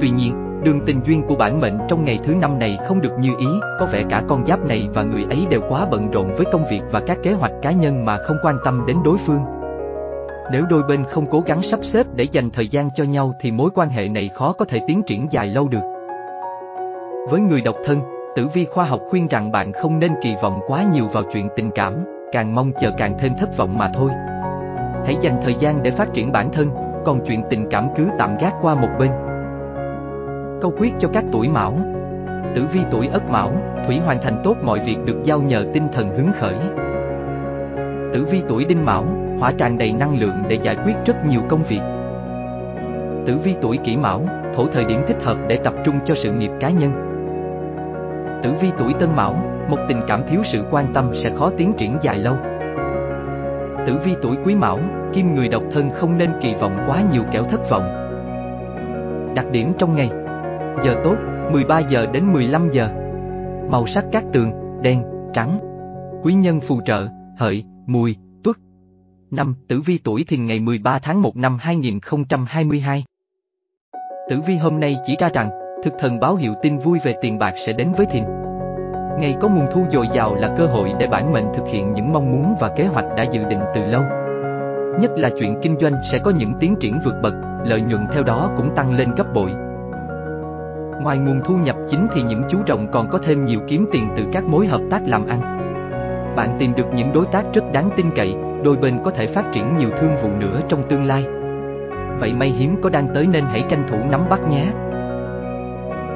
Tuy 0.00 0.10
nhiên, 0.10 0.60
đường 0.64 0.80
tình 0.86 1.00
duyên 1.06 1.22
của 1.22 1.36
bản 1.36 1.60
mệnh 1.60 1.78
trong 1.88 2.04
ngày 2.04 2.20
thứ 2.24 2.34
năm 2.34 2.58
này 2.58 2.78
không 2.88 3.00
được 3.00 3.12
như 3.20 3.30
ý, 3.38 3.46
có 3.80 3.86
vẻ 3.92 4.04
cả 4.10 4.22
con 4.28 4.46
giáp 4.46 4.66
này 4.66 4.88
và 4.94 5.02
người 5.02 5.24
ấy 5.30 5.46
đều 5.50 5.60
quá 5.68 5.86
bận 5.90 6.10
rộn 6.10 6.36
với 6.36 6.46
công 6.52 6.64
việc 6.70 6.80
và 6.90 7.00
các 7.00 7.18
kế 7.22 7.32
hoạch 7.32 7.52
cá 7.62 7.72
nhân 7.72 8.04
mà 8.04 8.16
không 8.16 8.36
quan 8.42 8.56
tâm 8.64 8.84
đến 8.86 8.96
đối 9.04 9.18
phương. 9.26 9.57
Nếu 10.52 10.66
đôi 10.70 10.82
bên 10.82 11.04
không 11.04 11.26
cố 11.30 11.40
gắng 11.40 11.62
sắp 11.62 11.80
xếp 11.82 12.06
để 12.14 12.26
dành 12.32 12.50
thời 12.50 12.68
gian 12.68 12.90
cho 12.94 13.04
nhau 13.04 13.32
thì 13.40 13.50
mối 13.50 13.70
quan 13.74 13.88
hệ 13.88 14.08
này 14.08 14.30
khó 14.34 14.52
có 14.52 14.64
thể 14.64 14.80
tiến 14.86 15.02
triển 15.02 15.26
dài 15.30 15.46
lâu 15.46 15.68
được. 15.68 15.80
Với 17.30 17.40
người 17.40 17.60
độc 17.60 17.76
thân, 17.84 18.00
Tử 18.36 18.48
vi 18.54 18.64
khoa 18.64 18.84
học 18.84 19.00
khuyên 19.10 19.28
rằng 19.28 19.52
bạn 19.52 19.72
không 19.72 19.98
nên 19.98 20.12
kỳ 20.22 20.34
vọng 20.42 20.60
quá 20.66 20.84
nhiều 20.92 21.08
vào 21.08 21.22
chuyện 21.32 21.48
tình 21.56 21.70
cảm, 21.74 21.94
càng 22.32 22.54
mong 22.54 22.72
chờ 22.80 22.90
càng 22.98 23.18
thêm 23.18 23.32
thất 23.40 23.56
vọng 23.56 23.78
mà 23.78 23.90
thôi. 23.94 24.10
Hãy 25.04 25.16
dành 25.20 25.40
thời 25.42 25.54
gian 25.60 25.82
để 25.82 25.90
phát 25.90 26.08
triển 26.14 26.32
bản 26.32 26.52
thân, 26.52 26.70
còn 27.04 27.20
chuyện 27.26 27.42
tình 27.50 27.68
cảm 27.70 27.88
cứ 27.96 28.06
tạm 28.18 28.36
gác 28.40 28.54
qua 28.62 28.74
một 28.74 28.88
bên. 28.98 29.10
Câu 30.62 30.72
quyết 30.78 30.92
cho 30.98 31.08
các 31.12 31.24
tuổi 31.32 31.48
mão 31.48 31.74
Tử 32.54 32.66
vi 32.72 32.80
tuổi 32.90 33.08
ất 33.12 33.30
mão, 33.30 33.52
Thủy 33.86 33.98
hoàn 33.98 34.22
thành 34.22 34.40
tốt 34.44 34.56
mọi 34.62 34.80
việc 34.80 34.96
được 35.04 35.20
giao 35.24 35.40
nhờ 35.40 35.64
tinh 35.74 35.88
thần 35.92 36.10
hứng 36.16 36.32
khởi. 36.40 36.54
Tử 38.12 38.24
vi 38.30 38.42
tuổi 38.48 38.64
đinh 38.64 38.84
mão, 38.84 39.04
hỏa 39.40 39.52
tràn 39.58 39.78
đầy 39.78 39.92
năng 39.92 40.20
lượng 40.20 40.42
để 40.48 40.58
giải 40.62 40.76
quyết 40.84 40.94
rất 41.06 41.26
nhiều 41.26 41.40
công 41.48 41.62
việc. 41.62 41.80
Tử 43.26 43.38
vi 43.44 43.54
tuổi 43.60 43.76
kỷ 43.84 43.96
mão, 43.96 44.26
thổ 44.54 44.66
thời 44.66 44.84
điểm 44.84 45.00
thích 45.06 45.18
hợp 45.22 45.36
để 45.48 45.56
tập 45.64 45.74
trung 45.84 45.98
cho 46.06 46.14
sự 46.14 46.32
nghiệp 46.32 46.50
cá 46.60 46.70
nhân. 46.70 46.92
Tử 48.42 48.52
vi 48.60 48.68
tuổi 48.78 48.92
Tân 49.00 49.08
Mão, 49.16 49.34
một 49.68 49.78
tình 49.88 50.00
cảm 50.08 50.22
thiếu 50.28 50.40
sự 50.44 50.64
quan 50.70 50.86
tâm 50.94 51.10
sẽ 51.14 51.30
khó 51.30 51.50
tiến 51.56 51.72
triển 51.78 51.96
dài 52.02 52.18
lâu. 52.18 52.36
Tử 53.86 53.98
vi 54.04 54.14
tuổi 54.22 54.36
Quý 54.44 54.54
Mão, 54.54 54.78
kim 55.12 55.34
người 55.34 55.48
độc 55.48 55.62
thân 55.72 55.90
không 55.90 56.18
nên 56.18 56.30
kỳ 56.40 56.54
vọng 56.54 56.84
quá 56.86 57.02
nhiều 57.12 57.22
kẻo 57.32 57.44
thất 57.44 57.70
vọng. 57.70 58.08
Đặc 59.34 59.46
điểm 59.50 59.72
trong 59.78 59.94
ngày 59.94 60.10
Giờ 60.84 60.94
tốt, 61.04 61.16
13 61.52 61.78
giờ 61.78 62.06
đến 62.12 62.32
15 62.32 62.68
giờ 62.72 62.88
Màu 63.70 63.86
sắc 63.86 64.04
các 64.12 64.24
tường, 64.32 64.52
đen, 64.82 65.02
trắng 65.34 65.58
Quý 66.22 66.34
nhân 66.34 66.60
phù 66.60 66.80
trợ, 66.80 67.06
hợi, 67.36 67.64
mùi, 67.86 68.16
Năm 69.30 69.54
Tử 69.68 69.80
vi 69.80 69.98
tuổi 70.04 70.24
thìn 70.28 70.46
ngày 70.46 70.60
13 70.60 70.98
tháng 70.98 71.22
1 71.22 71.36
năm 71.36 71.58
2022 71.60 73.04
Tử 74.30 74.40
vi 74.46 74.56
hôm 74.56 74.80
nay 74.80 74.96
chỉ 75.06 75.16
ra 75.20 75.28
rằng 75.34 75.50
thực 75.84 75.92
thần 75.98 76.20
báo 76.20 76.36
hiệu 76.36 76.54
tin 76.62 76.78
vui 76.78 76.98
về 77.04 77.14
tiền 77.22 77.38
bạc 77.38 77.54
sẽ 77.66 77.72
đến 77.72 77.92
với 77.96 78.06
thìn. 78.06 78.24
Ngày 79.20 79.36
có 79.40 79.48
nguồn 79.48 79.66
thu 79.72 79.86
dồi 79.92 80.06
dào 80.14 80.34
là 80.34 80.54
cơ 80.58 80.66
hội 80.66 80.92
để 81.00 81.06
bản 81.06 81.32
mệnh 81.32 81.44
thực 81.56 81.62
hiện 81.72 81.92
những 81.92 82.12
mong 82.12 82.32
muốn 82.32 82.54
và 82.60 82.74
kế 82.76 82.86
hoạch 82.86 83.04
đã 83.16 83.22
dự 83.22 83.44
định 83.44 83.60
từ 83.74 83.80
lâu. 83.80 84.02
Nhất 85.00 85.10
là 85.16 85.30
chuyện 85.38 85.60
kinh 85.62 85.76
doanh 85.80 85.94
sẽ 86.12 86.18
có 86.18 86.30
những 86.30 86.52
tiến 86.60 86.76
triển 86.80 86.98
vượt 87.04 87.14
bậc, 87.22 87.34
lợi 87.64 87.80
nhuận 87.80 88.06
theo 88.12 88.22
đó 88.22 88.50
cũng 88.56 88.74
tăng 88.76 88.92
lên 88.92 89.14
gấp 89.16 89.34
bội. 89.34 89.50
Ngoài 91.02 91.18
nguồn 91.18 91.40
thu 91.44 91.56
nhập 91.56 91.76
chính 91.90 92.06
thì 92.14 92.22
những 92.22 92.42
chú 92.50 92.58
rồng 92.68 92.86
còn 92.92 93.08
có 93.10 93.18
thêm 93.18 93.44
nhiều 93.44 93.60
kiếm 93.68 93.86
tiền 93.92 94.08
từ 94.16 94.24
các 94.32 94.44
mối 94.44 94.66
hợp 94.66 94.80
tác 94.90 95.02
làm 95.06 95.26
ăn. 95.26 95.40
Bạn 96.36 96.56
tìm 96.58 96.74
được 96.76 96.86
những 96.94 97.12
đối 97.12 97.26
tác 97.26 97.44
rất 97.54 97.62
đáng 97.72 97.90
tin 97.96 98.10
cậy, 98.16 98.34
đôi 98.62 98.76
bên 98.76 98.98
có 99.04 99.10
thể 99.10 99.26
phát 99.26 99.44
triển 99.52 99.76
nhiều 99.76 99.90
thương 99.98 100.16
vụ 100.22 100.28
nữa 100.40 100.60
trong 100.68 100.82
tương 100.88 101.04
lai. 101.04 101.24
Vậy 102.20 102.34
may 102.34 102.48
hiếm 102.48 102.76
có 102.82 102.90
đang 102.90 103.08
tới 103.14 103.26
nên 103.26 103.44
hãy 103.44 103.64
tranh 103.68 103.82
thủ 103.90 103.96
nắm 104.10 104.20
bắt 104.30 104.40
nhé. 104.50 104.66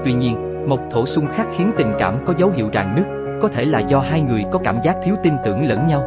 Tuy 0.05 0.12
nhiên, 0.12 0.67
một 0.69 0.81
thổ 0.91 1.06
xung 1.06 1.27
khắc 1.27 1.47
khiến 1.56 1.73
tình 1.77 1.93
cảm 1.99 2.15
có 2.27 2.35
dấu 2.37 2.50
hiệu 2.50 2.69
rạn 2.75 2.94
nứt, 2.97 3.05
có 3.43 3.49
thể 3.49 3.65
là 3.65 3.79
do 3.79 3.99
hai 3.99 4.23
người 4.23 4.44
có 4.53 4.59
cảm 4.65 4.77
giác 4.83 4.97
thiếu 5.03 5.15
tin 5.23 5.33
tưởng 5.44 5.69
lẫn 5.69 5.87
nhau. 5.87 6.03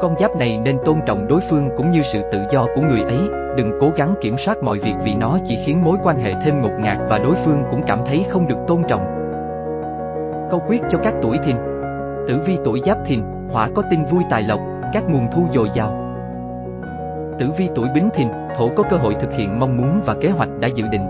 Con 0.00 0.14
giáp 0.20 0.36
này 0.36 0.58
nên 0.58 0.78
tôn 0.84 0.96
trọng 1.06 1.28
đối 1.28 1.40
phương 1.50 1.68
cũng 1.76 1.90
như 1.90 2.02
sự 2.12 2.22
tự 2.32 2.38
do 2.50 2.66
của 2.74 2.80
người 2.80 3.00
ấy, 3.00 3.18
đừng 3.56 3.72
cố 3.80 3.90
gắng 3.96 4.14
kiểm 4.20 4.36
soát 4.38 4.62
mọi 4.62 4.78
việc 4.78 4.94
vì 5.04 5.14
nó 5.14 5.38
chỉ 5.44 5.58
khiến 5.64 5.84
mối 5.84 5.96
quan 6.02 6.16
hệ 6.16 6.34
thêm 6.44 6.62
ngột 6.62 6.78
ngạt 6.80 6.98
và 7.08 7.18
đối 7.18 7.34
phương 7.44 7.62
cũng 7.70 7.82
cảm 7.86 7.98
thấy 8.06 8.26
không 8.28 8.48
được 8.48 8.58
tôn 8.66 8.82
trọng. 8.88 9.04
Câu 10.50 10.62
quyết 10.68 10.82
cho 10.90 10.98
các 11.04 11.14
tuổi 11.22 11.38
thìn 11.44 11.56
Tử 12.28 12.40
vi 12.46 12.58
tuổi 12.64 12.80
giáp 12.84 12.98
thìn, 13.06 13.22
hỏa 13.52 13.68
có 13.74 13.82
tin 13.90 14.04
vui 14.04 14.22
tài 14.30 14.42
lộc, 14.42 14.60
các 14.92 15.04
nguồn 15.08 15.26
thu 15.32 15.46
dồi 15.54 15.68
dào. 15.74 16.08
Tử 17.38 17.50
vi 17.58 17.68
tuổi 17.74 17.88
bính 17.94 18.08
thìn, 18.14 18.28
thổ 18.56 18.68
có 18.76 18.82
cơ 18.90 18.96
hội 18.96 19.16
thực 19.20 19.32
hiện 19.32 19.60
mong 19.60 19.76
muốn 19.76 20.00
và 20.06 20.14
kế 20.20 20.28
hoạch 20.28 20.48
đã 20.60 20.68
dự 20.68 20.84
định. 20.92 21.06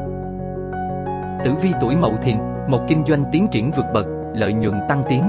Tử 1.44 1.50
vi 1.62 1.72
tuổi 1.80 1.96
Mậu 1.96 2.16
Thìn, 2.22 2.36
một 2.68 2.80
kinh 2.88 3.04
doanh 3.08 3.24
tiến 3.32 3.48
triển 3.50 3.70
vượt 3.70 3.84
bậc, 3.94 4.06
lợi 4.34 4.52
nhuận 4.52 4.74
tăng 4.88 5.02
tiến. 5.08 5.22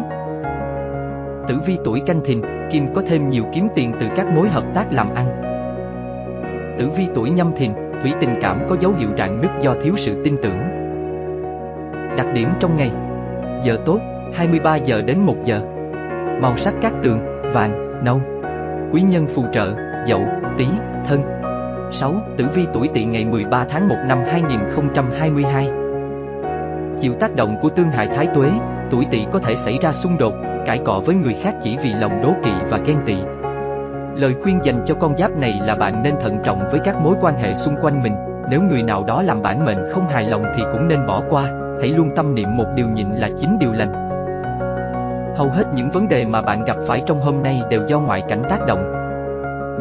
Tử 1.48 1.60
vi 1.66 1.78
tuổi 1.86 2.02
Canh 2.06 2.22
Thìn, 2.26 2.42
Kim 2.72 2.94
có 2.94 3.02
thêm 3.08 3.30
nhiều 3.30 3.44
kiếm 3.54 3.68
tiền 3.76 3.92
từ 4.00 4.08
các 4.16 4.28
mối 4.36 4.50
hợp 4.50 4.64
tác 4.76 4.94
làm 4.94 5.16
ăn. 5.16 5.26
Tử 6.80 6.90
vi 6.98 7.08
tuổi 7.16 7.30
Nhâm 7.30 7.52
Thìn, 7.56 7.72
thủy 8.02 8.12
tình 8.20 8.40
cảm 8.42 8.60
có 8.70 8.78
dấu 8.80 8.92
hiệu 8.92 9.10
rạn 9.18 9.42
nứt 9.42 9.52
do 9.62 9.76
thiếu 9.84 9.94
sự 9.98 10.24
tin 10.24 10.38
tưởng. 10.44 10.60
Đặc 12.18 12.28
điểm 12.34 12.50
trong 12.60 12.78
ngày 12.78 12.92
Giờ 13.64 13.78
tốt, 13.86 14.00
23 14.34 14.76
giờ 14.76 15.02
đến 15.02 15.20
1 15.20 15.36
giờ 15.44 15.62
Màu 16.42 16.58
sắc 16.58 16.74
các 16.82 16.94
tường, 17.04 17.20
vàng, 17.54 18.04
nâu 18.04 18.22
Quý 18.92 19.02
nhân 19.02 19.28
phù 19.36 19.44
trợ, 19.54 19.74
dậu, 20.06 20.22
tí, 20.58 20.66
thân 21.08 21.22
6. 21.92 22.14
Tử 22.38 22.46
vi 22.56 22.68
tuổi 22.74 22.90
tỵ 22.94 23.06
ngày 23.06 23.26
13 23.26 23.66
tháng 23.70 23.88
1 23.88 23.96
năm 24.08 24.20
2022 24.28 25.70
chịu 27.02 27.14
tác 27.20 27.36
động 27.36 27.58
của 27.62 27.70
tương 27.70 27.90
hại 27.90 28.08
thái 28.08 28.28
tuế, 28.36 28.50
tuổi 28.92 29.06
tỵ 29.12 29.26
có 29.32 29.40
thể 29.40 29.56
xảy 29.56 29.78
ra 29.82 29.92
xung 29.94 30.18
đột, 30.18 30.34
cãi 30.66 30.80
cọ 30.86 31.02
với 31.06 31.16
người 31.16 31.36
khác 31.44 31.56
chỉ 31.64 31.78
vì 31.84 31.94
lòng 31.94 32.22
đố 32.24 32.34
kỵ 32.44 32.52
và 32.70 32.78
ghen 32.86 32.98
tị. 33.06 33.16
Lời 34.16 34.36
khuyên 34.44 34.60
dành 34.64 34.84
cho 34.86 34.96
con 34.96 35.18
giáp 35.18 35.38
này 35.38 35.60
là 35.64 35.76
bạn 35.76 36.04
nên 36.04 36.16
thận 36.22 36.38
trọng 36.44 36.70
với 36.72 36.80
các 36.86 36.96
mối 37.02 37.16
quan 37.22 37.36
hệ 37.36 37.54
xung 37.54 37.76
quanh 37.82 38.04
mình, 38.04 38.14
nếu 38.50 38.62
người 38.62 38.84
nào 38.84 39.04
đó 39.04 39.22
làm 39.22 39.42
bản 39.42 39.66
mệnh 39.66 39.90
không 39.92 40.08
hài 40.08 40.30
lòng 40.30 40.44
thì 40.58 40.64
cũng 40.72 40.88
nên 40.88 41.08
bỏ 41.08 41.22
qua, 41.30 41.52
hãy 41.80 41.90
luôn 41.90 42.10
tâm 42.16 42.36
niệm 42.36 42.58
một 42.58 42.66
điều 42.76 42.88
nhịn 42.90 43.08
là 43.10 43.30
chính 43.38 43.60
điều 43.60 43.72
lành. 43.72 44.09
Hầu 45.40 45.50
hết 45.50 45.64
những 45.76 45.92
vấn 45.92 46.08
đề 46.08 46.26
mà 46.26 46.42
bạn 46.42 46.66
gặp 46.66 46.78
phải 46.88 47.04
trong 47.06 47.22
hôm 47.22 47.44
nay 47.44 47.62
đều 47.70 47.82
do 47.88 48.00
ngoại 48.00 48.24
cảnh 48.30 48.42
tác 48.50 48.60
động. 48.68 48.94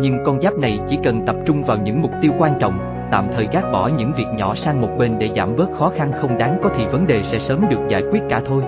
Nhưng 0.01 0.25
con 0.25 0.41
giáp 0.41 0.59
này 0.59 0.79
chỉ 0.89 0.99
cần 1.05 1.27
tập 1.27 1.37
trung 1.47 1.65
vào 1.65 1.77
những 1.77 2.03
mục 2.03 2.11
tiêu 2.23 2.33
quan 2.39 2.53
trọng, 2.61 3.09
tạm 3.11 3.25
thời 3.35 3.49
gác 3.53 3.65
bỏ 3.73 3.89
những 3.99 4.13
việc 4.17 4.27
nhỏ 4.37 4.55
sang 4.55 4.81
một 4.81 4.89
bên 4.99 5.19
để 5.19 5.31
giảm 5.37 5.57
bớt 5.57 5.69
khó 5.79 5.93
khăn 5.97 6.13
không 6.21 6.39
đáng 6.39 6.59
có 6.63 6.71
thì 6.77 6.87
vấn 6.87 7.07
đề 7.07 7.23
sẽ 7.23 7.39
sớm 7.39 7.69
được 7.71 7.79
giải 7.89 8.03
quyết 8.11 8.21
cả 8.29 8.41
thôi. 8.47 8.63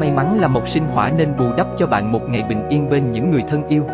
May 0.00 0.12
mắn 0.16 0.40
là 0.40 0.48
một 0.48 0.68
sinh 0.68 0.86
hỏa 0.86 1.10
nên 1.10 1.36
bù 1.38 1.44
đắp 1.56 1.66
cho 1.78 1.86
bạn 1.86 2.12
một 2.12 2.22
ngày 2.28 2.44
bình 2.48 2.68
yên 2.68 2.90
bên 2.90 3.12
những 3.12 3.30
người 3.30 3.42
thân 3.48 3.68
yêu. 3.68 3.84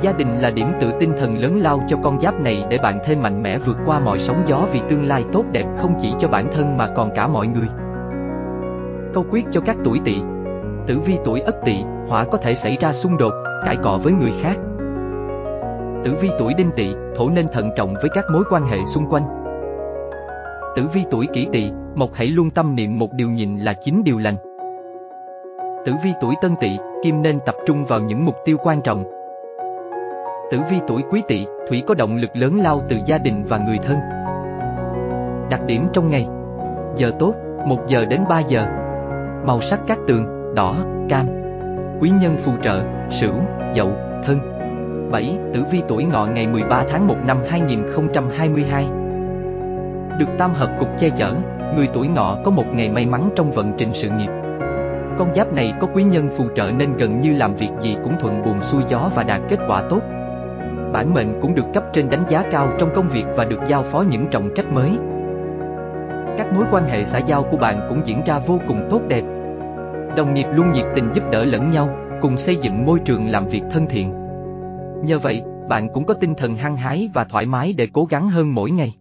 Gia 0.00 0.12
đình 0.12 0.38
là 0.38 0.50
điểm 0.50 0.68
tự 0.80 0.92
tinh 1.00 1.12
thần 1.20 1.38
lớn 1.38 1.60
lao 1.60 1.80
cho 1.88 1.96
con 2.02 2.20
giáp 2.20 2.40
này 2.40 2.64
để 2.68 2.78
bạn 2.82 2.98
thêm 3.04 3.22
mạnh 3.22 3.42
mẽ 3.42 3.58
vượt 3.58 3.76
qua 3.86 3.98
mọi 3.98 4.18
sóng 4.18 4.42
gió 4.46 4.66
vì 4.72 4.80
tương 4.90 5.06
lai 5.06 5.24
tốt 5.32 5.44
đẹp 5.52 5.64
không 5.78 5.94
chỉ 6.02 6.12
cho 6.18 6.28
bản 6.28 6.46
thân 6.52 6.76
mà 6.76 6.86
còn 6.86 7.10
cả 7.14 7.26
mọi 7.26 7.46
người. 7.46 7.68
Câu 9.14 9.24
quyết 9.30 9.46
cho 9.52 9.60
các 9.60 9.76
tuổi 9.84 10.00
tỵ 10.04 10.16
Tử 10.86 10.98
vi 10.98 11.18
tuổi 11.24 11.40
ất 11.40 11.64
tỵ, 11.64 11.76
hỏa 12.08 12.24
có 12.24 12.38
thể 12.38 12.54
xảy 12.54 12.76
ra 12.80 12.92
xung 12.92 13.16
đột, 13.16 13.32
cãi 13.64 13.76
cọ 13.82 13.98
với 14.02 14.12
người 14.12 14.32
khác, 14.42 14.56
Tử 16.06 16.14
vi 16.20 16.30
tuổi 16.38 16.54
đinh 16.54 16.70
tỵ, 16.76 16.94
thổ 17.16 17.28
nên 17.30 17.48
thận 17.48 17.70
trọng 17.76 17.94
với 17.94 18.10
các 18.14 18.24
mối 18.32 18.44
quan 18.50 18.64
hệ 18.64 18.78
xung 18.84 19.06
quanh. 19.10 19.22
Tử 20.76 20.86
vi 20.94 21.04
tuổi 21.10 21.26
kỷ 21.32 21.46
tỵ, 21.52 21.70
mộc 21.94 22.10
hãy 22.14 22.26
luôn 22.26 22.50
tâm 22.50 22.76
niệm 22.76 22.98
một 22.98 23.12
điều 23.12 23.30
nhịn 23.30 23.58
là 23.58 23.72
chính 23.72 24.04
điều 24.04 24.18
lành. 24.18 24.36
Tử 25.86 25.92
vi 26.04 26.12
tuổi 26.20 26.34
tân 26.42 26.56
tỵ, 26.60 26.76
kim 27.04 27.22
nên 27.22 27.38
tập 27.46 27.54
trung 27.66 27.84
vào 27.84 28.00
những 28.00 28.24
mục 28.24 28.34
tiêu 28.44 28.56
quan 28.62 28.82
trọng. 28.82 29.04
Tử 30.50 30.58
vi 30.70 30.76
tuổi 30.88 31.02
quý 31.10 31.22
tỵ, 31.28 31.46
thủy 31.68 31.82
có 31.86 31.94
động 31.94 32.16
lực 32.16 32.30
lớn 32.34 32.60
lao 32.60 32.82
từ 32.88 32.96
gia 33.06 33.18
đình 33.18 33.44
và 33.48 33.58
người 33.58 33.78
thân. 33.86 33.96
Đặc 35.50 35.60
điểm 35.66 35.86
trong 35.92 36.10
ngày 36.10 36.28
Giờ 36.96 37.12
tốt, 37.18 37.34
1 37.66 37.78
giờ 37.88 38.04
đến 38.04 38.20
3 38.28 38.40
giờ 38.40 38.66
Màu 39.46 39.60
sắc 39.60 39.80
các 39.86 39.98
tường, 40.08 40.35
đỏ, 40.56 40.76
cam. 41.08 41.26
Quý 42.00 42.10
nhân 42.20 42.36
phù 42.44 42.52
trợ, 42.62 42.82
Sửu, 43.10 43.34
Dậu, 43.74 43.92
Thân. 44.24 44.40
7. 45.10 45.38
Tử 45.54 45.64
vi 45.70 45.82
tuổi 45.88 46.04
ngọ 46.04 46.26
ngày 46.26 46.46
13 46.46 46.84
tháng 46.90 47.06
1 47.06 47.14
năm 47.26 47.38
2022 47.48 48.86
Được 50.18 50.26
tam 50.38 50.54
hợp 50.54 50.76
cục 50.78 50.88
che 50.98 51.10
chở, 51.10 51.34
người 51.76 51.88
tuổi 51.92 52.08
ngọ 52.08 52.38
có 52.44 52.50
một 52.50 52.64
ngày 52.72 52.90
may 52.90 53.06
mắn 53.06 53.30
trong 53.36 53.50
vận 53.50 53.72
trình 53.78 53.90
sự 53.92 54.08
nghiệp. 54.08 54.30
Con 55.18 55.34
giáp 55.34 55.52
này 55.52 55.74
có 55.80 55.88
quý 55.94 56.02
nhân 56.02 56.28
phù 56.36 56.44
trợ 56.54 56.70
nên 56.70 56.96
gần 56.96 57.20
như 57.20 57.36
làm 57.36 57.54
việc 57.54 57.70
gì 57.80 57.96
cũng 58.04 58.14
thuận 58.20 58.42
buồm 58.42 58.60
xuôi 58.60 58.82
gió 58.88 59.10
và 59.14 59.22
đạt 59.22 59.40
kết 59.48 59.58
quả 59.68 59.82
tốt. 59.90 60.00
Bản 60.92 61.14
mệnh 61.14 61.40
cũng 61.40 61.54
được 61.54 61.66
cấp 61.74 61.84
trên 61.92 62.10
đánh 62.10 62.24
giá 62.28 62.42
cao 62.50 62.68
trong 62.78 62.90
công 62.94 63.08
việc 63.08 63.24
và 63.36 63.44
được 63.44 63.60
giao 63.66 63.82
phó 63.82 64.00
những 64.00 64.26
trọng 64.30 64.50
trách 64.54 64.72
mới. 64.72 64.90
Các 66.38 66.52
mối 66.52 66.64
quan 66.70 66.86
hệ 66.86 67.04
xã 67.04 67.18
giao 67.18 67.42
của 67.42 67.56
bạn 67.56 67.86
cũng 67.88 68.00
diễn 68.04 68.24
ra 68.26 68.38
vô 68.38 68.58
cùng 68.68 68.86
tốt 68.90 69.00
đẹp. 69.08 69.22
Đồng 70.16 70.34
nghiệp 70.34 70.46
luôn 70.52 70.72
nhiệt 70.72 70.84
tình 70.94 71.10
giúp 71.14 71.24
đỡ 71.30 71.44
lẫn 71.44 71.70
nhau, 71.70 71.88
cùng 72.20 72.36
xây 72.38 72.56
dựng 72.56 72.86
môi 72.86 73.00
trường 73.04 73.28
làm 73.28 73.48
việc 73.48 73.62
thân 73.70 73.86
thiện. 73.90 74.12
Nhờ 75.04 75.18
vậy, 75.18 75.42
bạn 75.68 75.88
cũng 75.92 76.04
có 76.04 76.14
tinh 76.14 76.34
thần 76.34 76.56
hăng 76.56 76.76
hái 76.76 77.08
và 77.14 77.24
thoải 77.24 77.46
mái 77.46 77.72
để 77.72 77.88
cố 77.92 78.04
gắng 78.04 78.28
hơn 78.28 78.54
mỗi 78.54 78.70
ngày. 78.70 78.94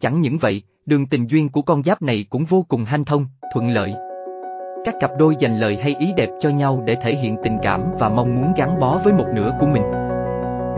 Chẳng 0.00 0.20
những 0.20 0.38
vậy, 0.38 0.62
đường 0.86 1.06
tình 1.06 1.26
duyên 1.26 1.48
của 1.48 1.62
con 1.62 1.82
giáp 1.82 2.02
này 2.02 2.26
cũng 2.30 2.44
vô 2.44 2.64
cùng 2.68 2.84
hanh 2.84 3.04
thông, 3.04 3.26
thuận 3.54 3.70
lợi. 3.70 3.94
Các 4.84 4.94
cặp 5.00 5.10
đôi 5.18 5.36
dành 5.38 5.58
lời 5.58 5.78
hay 5.82 5.94
ý 5.98 6.12
đẹp 6.16 6.28
cho 6.40 6.50
nhau 6.50 6.82
để 6.86 6.96
thể 7.02 7.14
hiện 7.14 7.36
tình 7.44 7.58
cảm 7.62 7.82
và 7.98 8.08
mong 8.08 8.34
muốn 8.34 8.52
gắn 8.56 8.80
bó 8.80 9.00
với 9.04 9.12
một 9.12 9.26
nửa 9.34 9.56
của 9.60 9.66
mình. 9.66 9.82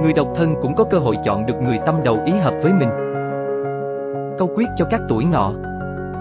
Người 0.02 0.12
độc 0.12 0.28
thân 0.34 0.54
cũng 0.62 0.74
có 0.74 0.84
cơ 0.84 0.98
hội 0.98 1.16
chọn 1.24 1.46
được 1.46 1.56
người 1.62 1.78
tâm 1.86 1.94
đầu 2.04 2.22
ý 2.26 2.32
hợp 2.32 2.54
với 2.62 2.72
mình. 2.72 2.88
Câu 4.38 4.50
quyết 4.56 4.68
cho 4.76 4.84
các 4.84 5.00
tuổi 5.08 5.24
ngọ 5.24 5.52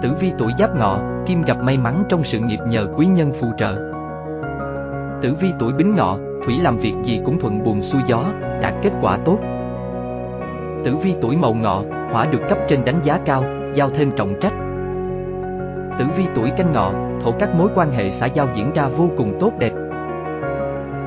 Tử 0.02 0.10
vi 0.20 0.32
tuổi 0.38 0.52
giáp 0.60 0.76
ngọ, 0.76 1.13
kim 1.26 1.42
gặp 1.42 1.58
may 1.64 1.78
mắn 1.78 2.04
trong 2.10 2.24
sự 2.24 2.40
nghiệp 2.40 2.60
nhờ 2.68 2.88
quý 2.98 3.06
nhân 3.06 3.32
phù 3.42 3.48
trợ. 3.58 3.76
Tử 5.22 5.34
vi 5.40 5.52
tuổi 5.60 5.74
bính 5.74 5.96
ngọ, 5.96 6.18
thủy 6.46 6.60
làm 6.62 6.78
việc 6.78 6.94
gì 7.04 7.22
cũng 7.26 7.40
thuận 7.40 7.64
buồm 7.64 7.82
xuôi 7.82 8.02
gió, 8.06 8.24
đạt 8.62 8.74
kết 8.82 8.92
quả 9.02 9.18
tốt. 9.26 9.38
Tử 10.86 10.96
vi 10.96 11.16
tuổi 11.22 11.38
mậu 11.38 11.54
ngọ, 11.54 11.84
hỏa 12.12 12.26
được 12.26 12.42
cấp 12.50 12.58
trên 12.68 12.86
đánh 12.86 13.00
giá 13.04 13.20
cao, 13.26 13.44
giao 13.74 13.90
thêm 13.90 14.12
trọng 14.16 14.34
trách. 14.42 14.54
Tử 16.00 16.06
vi 16.18 16.24
tuổi 16.36 16.50
canh 16.58 16.72
ngọ, 16.72 16.92
thổ 17.24 17.32
các 17.40 17.56
mối 17.56 17.70
quan 17.76 17.92
hệ 17.92 18.12
xã 18.12 18.26
giao 18.26 18.48
diễn 18.56 18.74
ra 18.74 18.88
vô 18.88 19.10
cùng 19.18 19.38
tốt 19.40 19.52
đẹp. 19.60 19.72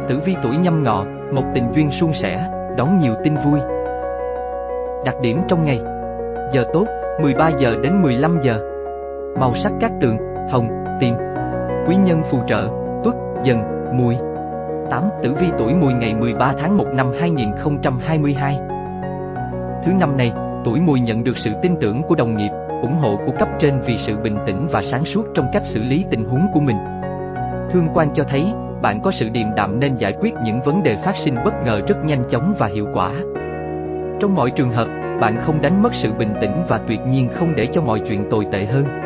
Tử 0.09 0.21
vi 0.25 0.37
tuổi 0.43 0.57
nhâm 0.57 0.83
ngọ, 0.83 1.05
một 1.33 1.45
tình 1.55 1.69
duyên 1.75 1.91
suôn 1.91 2.13
sẻ, 2.13 2.51
đón 2.77 2.99
nhiều 2.99 3.15
tin 3.25 3.35
vui. 3.45 3.61
Đặc 5.05 5.15
điểm 5.21 5.41
trong 5.49 5.65
ngày 5.65 5.81
Giờ 6.53 6.65
tốt, 6.73 6.87
13 7.21 7.49
giờ 7.49 7.77
đến 7.83 8.03
15 8.03 8.39
giờ 8.43 8.76
Màu 9.41 9.55
sắc 9.55 9.73
các 9.81 9.93
tường, 10.01 10.17
hồng, 10.51 10.69
tím 11.01 11.15
Quý 11.89 11.97
nhân 11.97 12.23
phù 12.31 12.39
trợ, 12.49 12.69
tuất, 13.05 13.15
dần, 13.45 13.63
mùi 13.93 14.15
8. 14.91 15.03
Tử 15.23 15.35
vi 15.41 15.47
tuổi 15.59 15.75
mùi 15.75 15.93
ngày 15.93 16.15
13 16.15 16.53
tháng 16.61 16.77
1 16.77 16.85
năm 16.95 17.13
2022 17.21 18.59
Thứ 19.85 19.93
năm 19.93 20.17
này, 20.17 20.33
tuổi 20.65 20.81
mùi 20.81 21.01
nhận 21.01 21.25
được 21.25 21.39
sự 21.39 21.51
tin 21.63 21.77
tưởng 21.81 22.03
của 22.03 22.15
đồng 22.15 22.37
nghiệp, 22.37 22.51
ủng 22.83 22.95
hộ 22.95 23.17
của 23.27 23.33
cấp 23.39 23.49
trên 23.59 23.81
vì 23.87 23.99
sự 23.99 24.17
bình 24.17 24.37
tĩnh 24.47 24.69
và 24.71 24.83
sáng 24.83 25.05
suốt 25.05 25.27
trong 25.35 25.47
cách 25.53 25.67
xử 25.67 25.83
lý 25.83 26.05
tình 26.11 26.25
huống 26.25 26.47
của 26.55 26.61
mình. 26.61 26.77
Thương 27.71 27.89
quan 27.95 28.09
cho 28.15 28.25
thấy, 28.25 28.47
bạn 28.83 29.01
có 29.01 29.11
sự 29.11 29.29
điềm 29.29 29.55
đạm 29.57 29.81
nên 29.81 29.97
giải 29.97 30.15
quyết 30.21 30.35
những 30.45 30.61
vấn 30.65 30.83
đề 30.83 30.97
phát 30.97 31.17
sinh 31.17 31.35
bất 31.45 31.55
ngờ 31.65 31.81
rất 31.89 32.05
nhanh 32.05 32.25
chóng 32.31 32.55
và 32.59 32.67
hiệu 32.67 32.87
quả. 32.95 33.13
Trong 34.21 34.35
mọi 34.35 34.51
trường 34.51 34.71
hợp, 34.71 34.89
bạn 35.21 35.37
không 35.43 35.63
đánh 35.63 35.83
mất 35.83 35.95
sự 35.95 36.13
bình 36.13 36.35
tĩnh 36.41 36.65
và 36.69 36.81
tuyệt 36.89 37.01
nhiên 37.09 37.29
không 37.35 37.57
để 37.57 37.67
cho 37.73 37.81
mọi 37.81 38.01
chuyện 38.09 38.31
tồi 38.31 38.47
tệ 38.53 38.65
hơn. 38.65 39.06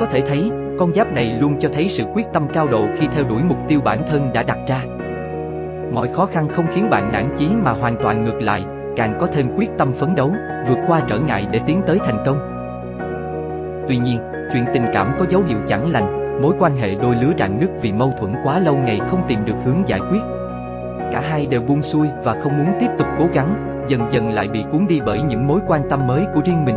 Có 0.00 0.06
thể 0.06 0.20
thấy, 0.20 0.50
con 0.78 0.92
giáp 0.94 1.12
này 1.12 1.36
luôn 1.40 1.56
cho 1.60 1.68
thấy 1.74 1.88
sự 1.88 2.04
quyết 2.14 2.26
tâm 2.32 2.48
cao 2.52 2.66
độ 2.66 2.86
khi 2.98 3.06
theo 3.14 3.24
đuổi 3.24 3.42
mục 3.48 3.58
tiêu 3.68 3.80
bản 3.84 3.98
thân 4.10 4.30
đã 4.34 4.42
đặt 4.42 4.58
ra. 4.68 4.84
Mọi 5.92 6.08
khó 6.08 6.26
khăn 6.26 6.48
không 6.48 6.66
khiến 6.74 6.90
bạn 6.90 7.12
nản 7.12 7.24
chí 7.38 7.48
mà 7.62 7.70
hoàn 7.70 7.96
toàn 8.02 8.24
ngược 8.24 8.40
lại, 8.40 8.64
càng 8.96 9.18
có 9.20 9.26
thêm 9.26 9.46
quyết 9.56 9.70
tâm 9.78 9.92
phấn 9.92 10.14
đấu, 10.14 10.32
vượt 10.68 10.78
qua 10.86 11.02
trở 11.08 11.18
ngại 11.18 11.46
để 11.50 11.60
tiến 11.66 11.82
tới 11.86 11.98
thành 12.04 12.22
công. 12.26 12.38
Tuy 13.88 13.96
nhiên, 13.96 14.18
chuyện 14.52 14.64
tình 14.74 14.84
cảm 14.94 15.16
có 15.18 15.26
dấu 15.28 15.42
hiệu 15.48 15.58
chẳng 15.68 15.92
lành, 15.92 16.40
mối 16.42 16.54
quan 16.58 16.76
hệ 16.76 16.94
đôi 16.94 17.14
lứa 17.14 17.32
rạn 17.38 17.60
nứt 17.60 17.70
vì 17.82 17.92
mâu 17.92 18.12
thuẫn 18.18 18.34
quá 18.44 18.58
lâu 18.58 18.74
ngày 18.74 19.00
không 19.10 19.22
tìm 19.28 19.44
được 19.44 19.56
hướng 19.64 19.88
giải 19.88 20.00
quyết. 20.10 20.20
Cả 21.12 21.20
hai 21.20 21.46
đều 21.46 21.62
buông 21.62 21.82
xuôi 21.82 22.08
và 22.24 22.36
không 22.42 22.58
muốn 22.58 22.72
tiếp 22.80 22.88
tục 22.98 23.06
cố 23.18 23.26
gắng, 23.32 23.84
dần 23.88 24.00
dần 24.10 24.30
lại 24.30 24.48
bị 24.48 24.64
cuốn 24.72 24.86
đi 24.88 25.00
bởi 25.06 25.22
những 25.22 25.46
mối 25.46 25.60
quan 25.66 25.82
tâm 25.90 26.06
mới 26.06 26.24
của 26.34 26.40
riêng 26.44 26.64
mình. 26.64 26.76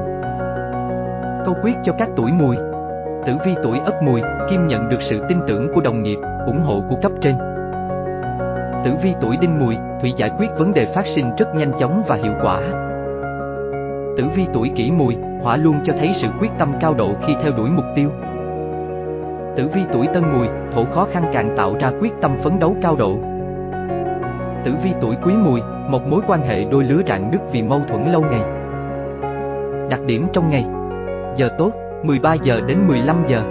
Câu 1.45 1.55
quyết 1.63 1.73
cho 1.83 1.93
các 1.97 2.09
tuổi 2.15 2.31
mùi 2.31 2.55
Tử 3.25 3.33
vi 3.45 3.55
tuổi 3.63 3.79
ất 3.85 4.03
mùi, 4.03 4.21
Kim 4.49 4.67
nhận 4.67 4.89
được 4.89 5.01
sự 5.01 5.21
tin 5.29 5.37
tưởng 5.47 5.73
của 5.73 5.81
đồng 5.81 6.03
nghiệp, 6.03 6.17
ủng 6.45 6.59
hộ 6.59 6.83
của 6.89 6.95
cấp 7.01 7.11
trên. 7.21 7.35
Tử 8.85 8.91
vi 9.03 9.13
tuổi 9.21 9.37
đinh 9.37 9.59
mùi, 9.59 9.75
Thủy 10.01 10.13
giải 10.17 10.31
quyết 10.37 10.47
vấn 10.57 10.73
đề 10.73 10.85
phát 10.85 11.07
sinh 11.07 11.35
rất 11.37 11.55
nhanh 11.55 11.71
chóng 11.79 12.03
và 12.07 12.15
hiệu 12.15 12.33
quả. 12.41 12.59
Tử 14.17 14.23
vi 14.35 14.45
tuổi 14.53 14.71
kỷ 14.75 14.91
mùi, 14.91 15.15
Hỏa 15.41 15.57
luôn 15.57 15.75
cho 15.85 15.93
thấy 15.99 16.11
sự 16.15 16.27
quyết 16.39 16.49
tâm 16.59 16.73
cao 16.81 16.93
độ 16.93 17.09
khi 17.27 17.33
theo 17.43 17.51
đuổi 17.51 17.69
mục 17.69 17.85
tiêu. 17.95 18.09
Tử 19.55 19.69
vi 19.73 19.81
tuổi 19.93 20.07
tân 20.13 20.23
mùi, 20.33 20.47
Thổ 20.73 20.85
khó 20.85 21.07
khăn 21.11 21.23
càng 21.33 21.53
tạo 21.57 21.75
ra 21.79 21.91
quyết 21.99 22.13
tâm 22.21 22.37
phấn 22.43 22.59
đấu 22.59 22.75
cao 22.81 22.95
độ. 22.95 23.17
Tử 24.65 24.71
vi 24.83 24.91
tuổi 25.01 25.15
quý 25.23 25.33
mùi, 25.33 25.61
một 25.89 26.07
mối 26.07 26.21
quan 26.27 26.41
hệ 26.41 26.63
đôi 26.63 26.83
lứa 26.83 27.01
rạn 27.07 27.31
nứt 27.31 27.41
vì 27.51 27.61
mâu 27.61 27.81
thuẫn 27.87 28.11
lâu 28.11 28.21
ngày. 28.21 28.41
Đặc 29.89 29.99
điểm 30.05 30.27
trong 30.33 30.49
ngày 30.49 30.65
Giờ 31.35 31.49
tốt, 31.57 31.71
13 32.03 32.33
giờ 32.33 32.61
đến 32.67 32.77
15 32.87 33.23
giờ 33.27 33.43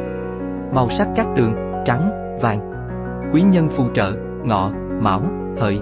Màu 0.74 0.90
sắc 0.90 1.08
các 1.16 1.26
tường, 1.36 1.54
trắng, 1.84 2.10
vàng 2.42 2.72
Quý 3.32 3.42
nhân 3.42 3.68
phù 3.76 3.84
trợ, 3.94 4.12
ngọ, 4.44 4.70
mão, 5.00 5.20
hợi 5.60 5.80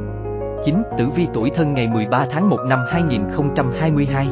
9. 0.65 0.83
Tử 0.99 1.09
vi 1.15 1.27
tuổi 1.35 1.51
thân 1.51 1.75
ngày 1.75 1.89
13 1.89 2.27
tháng 2.31 2.51
1 2.51 2.59
năm 2.69 2.79
2022 2.89 4.27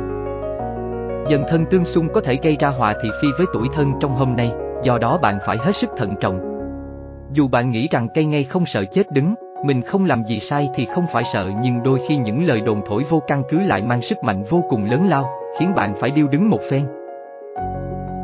Dần 1.28 1.44
thân 1.48 1.64
tương 1.70 1.84
xung 1.84 2.08
có 2.14 2.20
thể 2.20 2.38
gây 2.42 2.56
ra 2.60 2.68
hòa 2.68 2.94
thị 3.02 3.10
phi 3.22 3.28
với 3.38 3.46
tuổi 3.54 3.68
thân 3.74 3.92
trong 4.00 4.16
hôm 4.16 4.36
nay, 4.36 4.52
do 4.82 4.98
đó 4.98 5.18
bạn 5.18 5.38
phải 5.46 5.56
hết 5.56 5.76
sức 5.76 5.90
thận 5.96 6.14
trọng. 6.20 6.40
Dù 7.32 7.48
bạn 7.48 7.70
nghĩ 7.70 7.88
rằng 7.90 8.08
cây 8.14 8.24
ngay 8.24 8.44
không 8.44 8.66
sợ 8.66 8.84
chết 8.92 9.12
đứng, 9.12 9.34
mình 9.64 9.82
không 9.82 10.04
làm 10.04 10.24
gì 10.24 10.40
sai 10.40 10.70
thì 10.74 10.86
không 10.94 11.06
phải 11.12 11.24
sợ 11.32 11.50
nhưng 11.62 11.82
đôi 11.82 12.00
khi 12.08 12.16
những 12.16 12.46
lời 12.46 12.60
đồn 12.60 12.80
thổi 12.86 13.04
vô 13.08 13.22
căn 13.26 13.42
cứ 13.50 13.60
lại 13.60 13.82
mang 13.82 14.02
sức 14.02 14.18
mạnh 14.24 14.44
vô 14.50 14.64
cùng 14.68 14.90
lớn 14.90 15.08
lao, 15.08 15.24
khiến 15.58 15.74
bạn 15.74 15.94
phải 16.00 16.10
điêu 16.10 16.26
đứng 16.28 16.50
một 16.50 16.60
phen. 16.70 16.86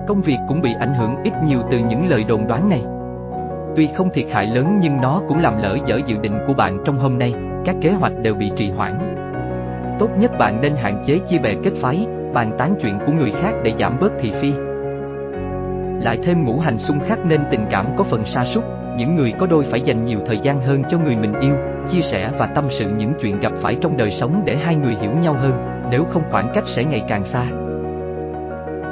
Công 0.07 0.23
việc 0.23 0.39
cũng 0.49 0.61
bị 0.63 0.75
ảnh 0.81 0.95
hưởng 0.95 1.17
ít 1.25 1.33
nhiều 1.45 1.59
từ 1.71 1.79
những 1.79 2.09
lời 2.09 2.25
đồn 2.25 2.47
đoán 2.47 2.69
này. 2.69 2.83
Tuy 3.77 3.89
không 3.95 4.11
thiệt 4.11 4.27
hại 4.33 4.47
lớn 4.47 4.79
nhưng 4.81 5.01
nó 5.01 5.23
cũng 5.29 5.43
làm 5.43 5.63
lỡ 5.63 5.77
dở 5.87 6.01
dự 6.07 6.17
định 6.17 6.39
của 6.47 6.55
bạn 6.55 6.79
trong 6.85 6.99
hôm 6.99 7.19
nay, 7.19 7.35
các 7.65 7.77
kế 7.81 7.91
hoạch 7.91 8.13
đều 8.23 8.35
bị 8.35 8.51
trì 8.57 8.71
hoãn. 8.71 9.15
Tốt 9.99 10.09
nhất 10.19 10.31
bạn 10.39 10.61
nên 10.61 10.75
hạn 10.75 11.03
chế 11.07 11.19
chia 11.19 11.39
bè 11.39 11.55
kết 11.65 11.73
phái, 11.81 12.07
bàn 12.35 12.51
tán 12.59 12.75
chuyện 12.83 12.99
của 13.07 13.13
người 13.13 13.33
khác 13.43 13.53
để 13.65 13.73
giảm 13.79 14.01
bớt 14.01 14.13
thị 14.21 14.33
phi. 14.41 14.53
Lại 16.01 16.19
thêm 16.23 16.45
ngũ 16.45 16.59
hành 16.59 16.79
xung 16.79 17.01
khắc 17.01 17.27
nên 17.27 17.41
tình 17.51 17.67
cảm 17.71 17.87
có 17.97 18.05
phần 18.05 18.25
sa 18.25 18.45
sút, 18.45 18.65
những 18.97 19.17
người 19.17 19.33
có 19.39 19.47
đôi 19.47 19.65
phải 19.65 19.81
dành 19.81 20.05
nhiều 20.05 20.19
thời 20.27 20.39
gian 20.39 20.61
hơn 20.61 20.83
cho 20.91 20.99
người 20.99 21.17
mình 21.17 21.33
yêu, 21.41 21.55
chia 21.89 22.03
sẻ 22.03 22.31
và 22.39 22.47
tâm 22.47 22.65
sự 22.71 22.91
những 22.97 23.13
chuyện 23.21 23.41
gặp 23.41 23.53
phải 23.61 23.77
trong 23.81 23.97
đời 23.97 24.11
sống 24.11 24.43
để 24.45 24.57
hai 24.57 24.77
người 24.77 24.95
hiểu 25.01 25.11
nhau 25.11 25.35
hơn, 25.35 25.53
nếu 25.91 26.05
không 26.05 26.23
khoảng 26.31 26.53
cách 26.55 26.65
sẽ 26.67 26.85
ngày 26.85 27.03
càng 27.09 27.25
xa. 27.25 27.47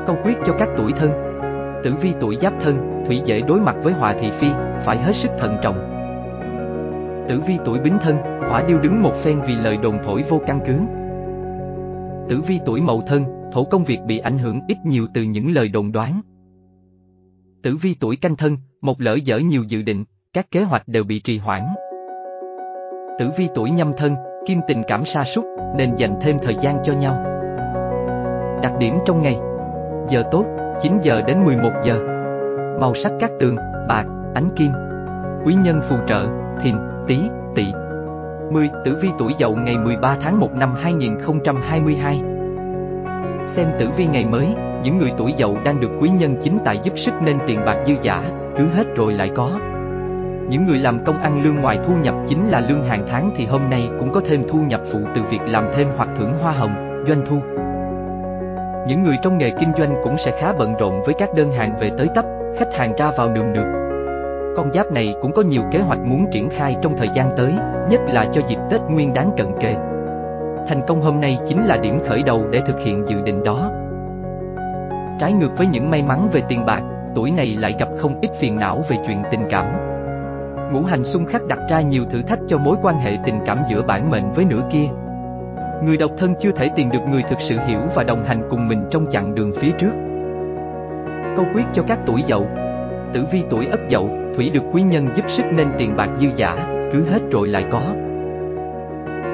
Câu 0.07 0.17
quyết 0.25 0.35
cho 0.47 0.53
các 0.59 0.69
tuổi 0.77 0.93
thân 0.93 1.33
Tử 1.85 1.95
vi 2.01 2.13
tuổi 2.21 2.37
giáp 2.41 2.53
thân, 2.61 3.05
thủy 3.07 3.21
dễ 3.25 3.41
đối 3.41 3.61
mặt 3.61 3.77
với 3.83 3.93
họa 3.93 4.15
thị 4.21 4.31
phi, 4.31 4.47
phải 4.85 4.99
hết 4.99 5.17
sức 5.17 5.31
thận 5.39 5.57
trọng. 5.63 5.77
Tử 7.29 7.41
vi 7.47 7.59
tuổi 7.65 7.81
bính 7.81 7.99
thân, 8.01 8.17
hỏa 8.49 8.65
điêu 8.69 8.79
đứng 8.79 9.03
một 9.03 9.15
phen 9.23 9.41
vì 9.47 9.55
lời 9.55 9.77
đồn 9.77 9.99
thổi 10.05 10.25
vô 10.29 10.41
căn 10.47 10.61
cứ. 10.67 10.79
Tử 12.29 12.41
vi 12.47 12.61
tuổi 12.67 12.81
mậu 12.81 13.03
thân, 13.07 13.25
thổ 13.53 13.65
công 13.65 13.85
việc 13.85 13.99
bị 14.07 14.19
ảnh 14.19 14.39
hưởng 14.39 14.61
ít 14.69 14.77
nhiều 14.85 15.07
từ 15.15 15.23
những 15.23 15.55
lời 15.55 15.69
đồn 15.69 15.93
đoán. 15.93 16.21
Tử 17.63 17.77
vi 17.77 17.97
tuổi 18.01 18.17
canh 18.17 18.37
thân, 18.37 18.57
một 18.81 19.01
lỡ 19.01 19.15
dở 19.25 19.39
nhiều 19.39 19.63
dự 19.69 19.83
định, 19.83 20.05
các 20.33 20.51
kế 20.51 20.63
hoạch 20.63 20.89
đều 20.89 21.05
bị 21.05 21.21
trì 21.21 21.39
hoãn. 21.39 21.63
Tử 23.19 23.31
vi 23.39 23.49
tuổi 23.55 23.71
nhâm 23.71 23.93
thân, 23.97 24.15
kim 24.47 24.61
tình 24.69 24.83
cảm 24.89 25.05
sa 25.05 25.25
sút 25.25 25.45
nên 25.77 25.97
dành 25.97 26.15
thêm 26.21 26.39
thời 26.43 26.57
gian 26.61 26.79
cho 26.85 26.93
nhau. 26.93 27.25
Đặc 28.63 28.73
điểm 28.79 28.95
trong 29.07 29.23
ngày 29.23 29.37
Giờ 30.09 30.23
tốt, 30.31 30.45
9 30.83 30.99
giờ 31.03 31.23
đến 31.27 31.45
11 31.45 31.71
giờ 31.85 31.99
Màu 32.81 32.95
sắc 32.95 33.13
các 33.21 33.31
tường, 33.41 33.57
bạc, 33.89 34.05
ánh 34.35 34.49
kim 34.57 34.73
Quý 35.45 35.55
nhân 35.55 35.81
phù 35.89 35.97
trợ, 36.07 36.27
thìn, 36.63 36.75
tý, 37.07 37.19
tỵ 37.55 37.73
10. 38.51 38.71
Tử 38.85 38.99
vi 39.03 39.09
tuổi 39.19 39.35
dậu 39.39 39.57
ngày 39.57 39.79
13 39.79 40.17
tháng 40.23 40.41
1 40.41 40.55
năm 40.55 40.75
2022 40.75 42.23
Xem 43.47 43.67
tử 43.79 43.89
vi 43.97 44.07
ngày 44.07 44.25
mới, 44.25 44.47
những 44.85 44.99
người 44.99 45.13
tuổi 45.19 45.35
dậu 45.39 45.59
đang 45.65 45.81
được 45.81 45.91
quý 46.01 46.09
nhân 46.09 46.37
chính 46.43 46.59
tài 46.65 46.79
giúp 46.83 46.93
sức 46.97 47.13
nên 47.25 47.39
tiền 47.47 47.61
bạc 47.67 47.77
dư 47.87 47.95
giả, 48.03 48.23
cứ 48.59 48.67
hết 48.67 48.85
rồi 48.97 49.13
lại 49.13 49.31
có. 49.35 49.51
Những 50.49 50.67
người 50.67 50.79
làm 50.79 51.05
công 51.05 51.19
ăn 51.19 51.43
lương 51.45 51.55
ngoài 51.55 51.79
thu 51.87 51.95
nhập 52.03 52.15
chính 52.29 52.49
là 52.49 52.61
lương 52.61 52.85
hàng 52.85 53.07
tháng 53.11 53.31
thì 53.37 53.47
hôm 53.47 53.71
nay 53.71 53.89
cũng 53.99 54.13
có 54.13 54.21
thêm 54.29 54.45
thu 54.49 54.59
nhập 54.59 54.81
phụ 54.93 54.99
từ 55.15 55.23
việc 55.31 55.41
làm 55.47 55.65
thêm 55.75 55.89
hoặc 55.97 56.09
thưởng 56.19 56.33
hoa 56.43 56.53
hồng, 56.53 57.05
doanh 57.09 57.23
thu. 57.27 57.62
Những 58.87 59.03
người 59.03 59.17
trong 59.23 59.39
nghề 59.39 59.51
kinh 59.51 59.73
doanh 59.79 59.95
cũng 60.03 60.19
sẽ 60.19 60.33
khá 60.41 60.53
bận 60.53 60.75
rộn 60.79 61.03
với 61.05 61.15
các 61.15 61.35
đơn 61.35 61.53
hàng 61.53 61.77
về 61.81 61.91
tới 61.99 62.09
tấp, 62.15 62.25
khách 62.59 62.75
hàng 62.75 62.93
ra 62.97 63.11
vào 63.17 63.31
nườm 63.31 63.53
nượp. 63.53 63.67
Con 64.57 64.73
giáp 64.73 64.93
này 64.93 65.15
cũng 65.23 65.33
có 65.33 65.43
nhiều 65.43 65.63
kế 65.71 65.81
hoạch 65.81 65.99
muốn 65.99 66.27
triển 66.33 66.49
khai 66.51 66.77
trong 66.83 66.97
thời 66.97 67.09
gian 67.15 67.31
tới, 67.37 67.55
nhất 67.91 68.01
là 68.07 68.25
cho 68.33 68.41
dịp 68.49 68.59
Tết 68.71 68.81
Nguyên 68.81 69.15
đáng 69.15 69.31
cận 69.37 69.47
kề. 69.61 69.75
Thành 70.69 70.83
công 70.87 71.01
hôm 71.03 71.21
nay 71.21 71.39
chính 71.49 71.67
là 71.67 71.77
điểm 71.77 72.01
khởi 72.09 72.23
đầu 72.23 72.45
để 72.51 72.61
thực 72.67 72.81
hiện 72.81 73.05
dự 73.09 73.21
định 73.21 73.45
đó. 73.45 73.71
Trái 75.21 75.33
ngược 75.33 75.51
với 75.57 75.67
những 75.67 75.91
may 75.91 76.03
mắn 76.03 76.29
về 76.33 76.43
tiền 76.49 76.67
bạc, 76.67 76.83
tuổi 77.15 77.31
này 77.31 77.57
lại 77.61 77.75
gặp 77.79 77.89
không 77.99 78.21
ít 78.21 78.31
phiền 78.41 78.57
não 78.57 78.83
về 78.89 78.97
chuyện 79.07 79.23
tình 79.31 79.45
cảm. 79.51 79.67
Ngũ 80.73 80.83
hành 80.83 81.05
xung 81.05 81.27
khắc 81.27 81.47
đặt 81.47 81.59
ra 81.71 81.81
nhiều 81.81 82.05
thử 82.11 82.23
thách 82.23 82.39
cho 82.49 82.59
mối 82.59 82.77
quan 82.83 82.97
hệ 82.97 83.19
tình 83.25 83.41
cảm 83.47 83.59
giữa 83.71 83.83
bản 83.83 84.11
mệnh 84.11 84.33
với 84.33 84.45
nửa 84.45 84.63
kia. 84.73 84.87
Người 85.85 85.97
độc 85.97 86.11
thân 86.19 86.35
chưa 86.41 86.53
thể 86.53 86.71
tìm 86.77 86.91
được 86.93 87.03
người 87.11 87.23
thực 87.23 87.39
sự 87.41 87.57
hiểu 87.67 87.81
và 87.95 88.05
đồng 88.05 88.25
hành 88.25 88.43
cùng 88.51 88.69
mình 88.69 88.85
trong 88.91 89.07
chặng 89.11 89.35
đường 89.35 89.53
phía 89.57 89.71
trước. 89.79 89.93
Câu 91.37 91.47
quyết 91.55 91.65
cho 91.73 91.83
các 91.89 91.99
tuổi 92.07 92.23
dậu 92.27 92.47
Tử 93.15 93.25
vi 93.33 93.43
tuổi 93.51 93.67
ất 93.67 93.81
dậu, 93.89 94.11
thủy 94.37 94.51
được 94.55 94.63
quý 94.73 94.83
nhân 94.83 95.09
giúp 95.17 95.25
sức 95.29 95.45
nên 95.53 95.69
tiền 95.79 95.97
bạc 95.97 96.09
dư 96.21 96.29
giả, 96.37 96.57
cứ 96.93 97.05
hết 97.05 97.19
rồi 97.31 97.49
lại 97.49 97.65
có. 97.71 97.83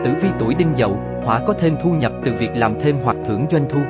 Tử 0.05 0.11
vi 0.23 0.29
tuổi 0.39 0.55
đinh 0.55 0.73
dậu, 0.77 0.99
hỏa 1.25 1.41
có 1.47 1.53
thêm 1.53 1.77
thu 1.83 1.91
nhập 1.91 2.13
từ 2.25 2.33
việc 2.39 2.51
làm 2.55 2.75
thêm 2.81 2.97
hoặc 3.05 3.17
thưởng 3.27 3.47
doanh 3.51 3.65
thu. 3.69 3.81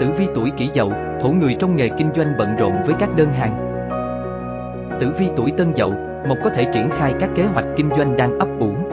Tử 0.00 0.06
vi 0.18 0.26
tuổi 0.34 0.50
kỷ 0.56 0.70
dậu, 0.74 0.92
thổ 1.22 1.28
người 1.28 1.56
trong 1.60 1.76
nghề 1.76 1.88
kinh 1.88 2.10
doanh 2.16 2.32
bận 2.38 2.56
rộn 2.56 2.72
với 2.86 2.94
các 2.98 3.16
đơn 3.16 3.28
hàng. 3.28 3.56
Tử 5.00 5.12
vi 5.18 5.28
tuổi 5.36 5.52
tân 5.58 5.72
dậu, 5.74 5.92
mộc 6.28 6.38
có 6.44 6.50
thể 6.50 6.64
triển 6.74 6.90
khai 6.90 7.14
các 7.20 7.30
kế 7.34 7.44
hoạch 7.44 7.66
kinh 7.76 7.90
doanh 7.98 8.16
đang 8.16 8.38
ấp 8.38 8.48
ủ. 8.58 8.85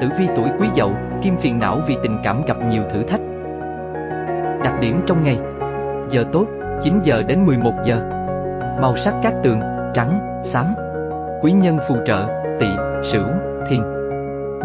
Tử 0.00 0.08
vi 0.18 0.28
tuổi 0.36 0.48
quý 0.58 0.68
dậu, 0.74 0.92
kim 1.22 1.36
phiền 1.36 1.58
não 1.58 1.80
vì 1.86 1.96
tình 2.02 2.18
cảm 2.24 2.42
gặp 2.46 2.56
nhiều 2.70 2.82
thử 2.92 3.02
thách. 3.02 3.20
Đặc 4.64 4.74
điểm 4.80 5.00
trong 5.06 5.24
ngày 5.24 5.38
Giờ 6.10 6.24
tốt, 6.32 6.46
9 6.82 7.00
giờ 7.02 7.22
đến 7.22 7.46
11 7.46 7.72
giờ 7.84 8.00
Màu 8.80 8.96
sắc 8.96 9.14
các 9.22 9.34
tường, 9.42 9.60
trắng, 9.94 10.42
xám 10.44 10.66
Quý 11.42 11.52
nhân 11.52 11.78
phù 11.88 11.96
trợ, 12.06 12.26
tỵ, 12.60 12.66
sửu, 13.12 13.24
thiền. 13.68 13.80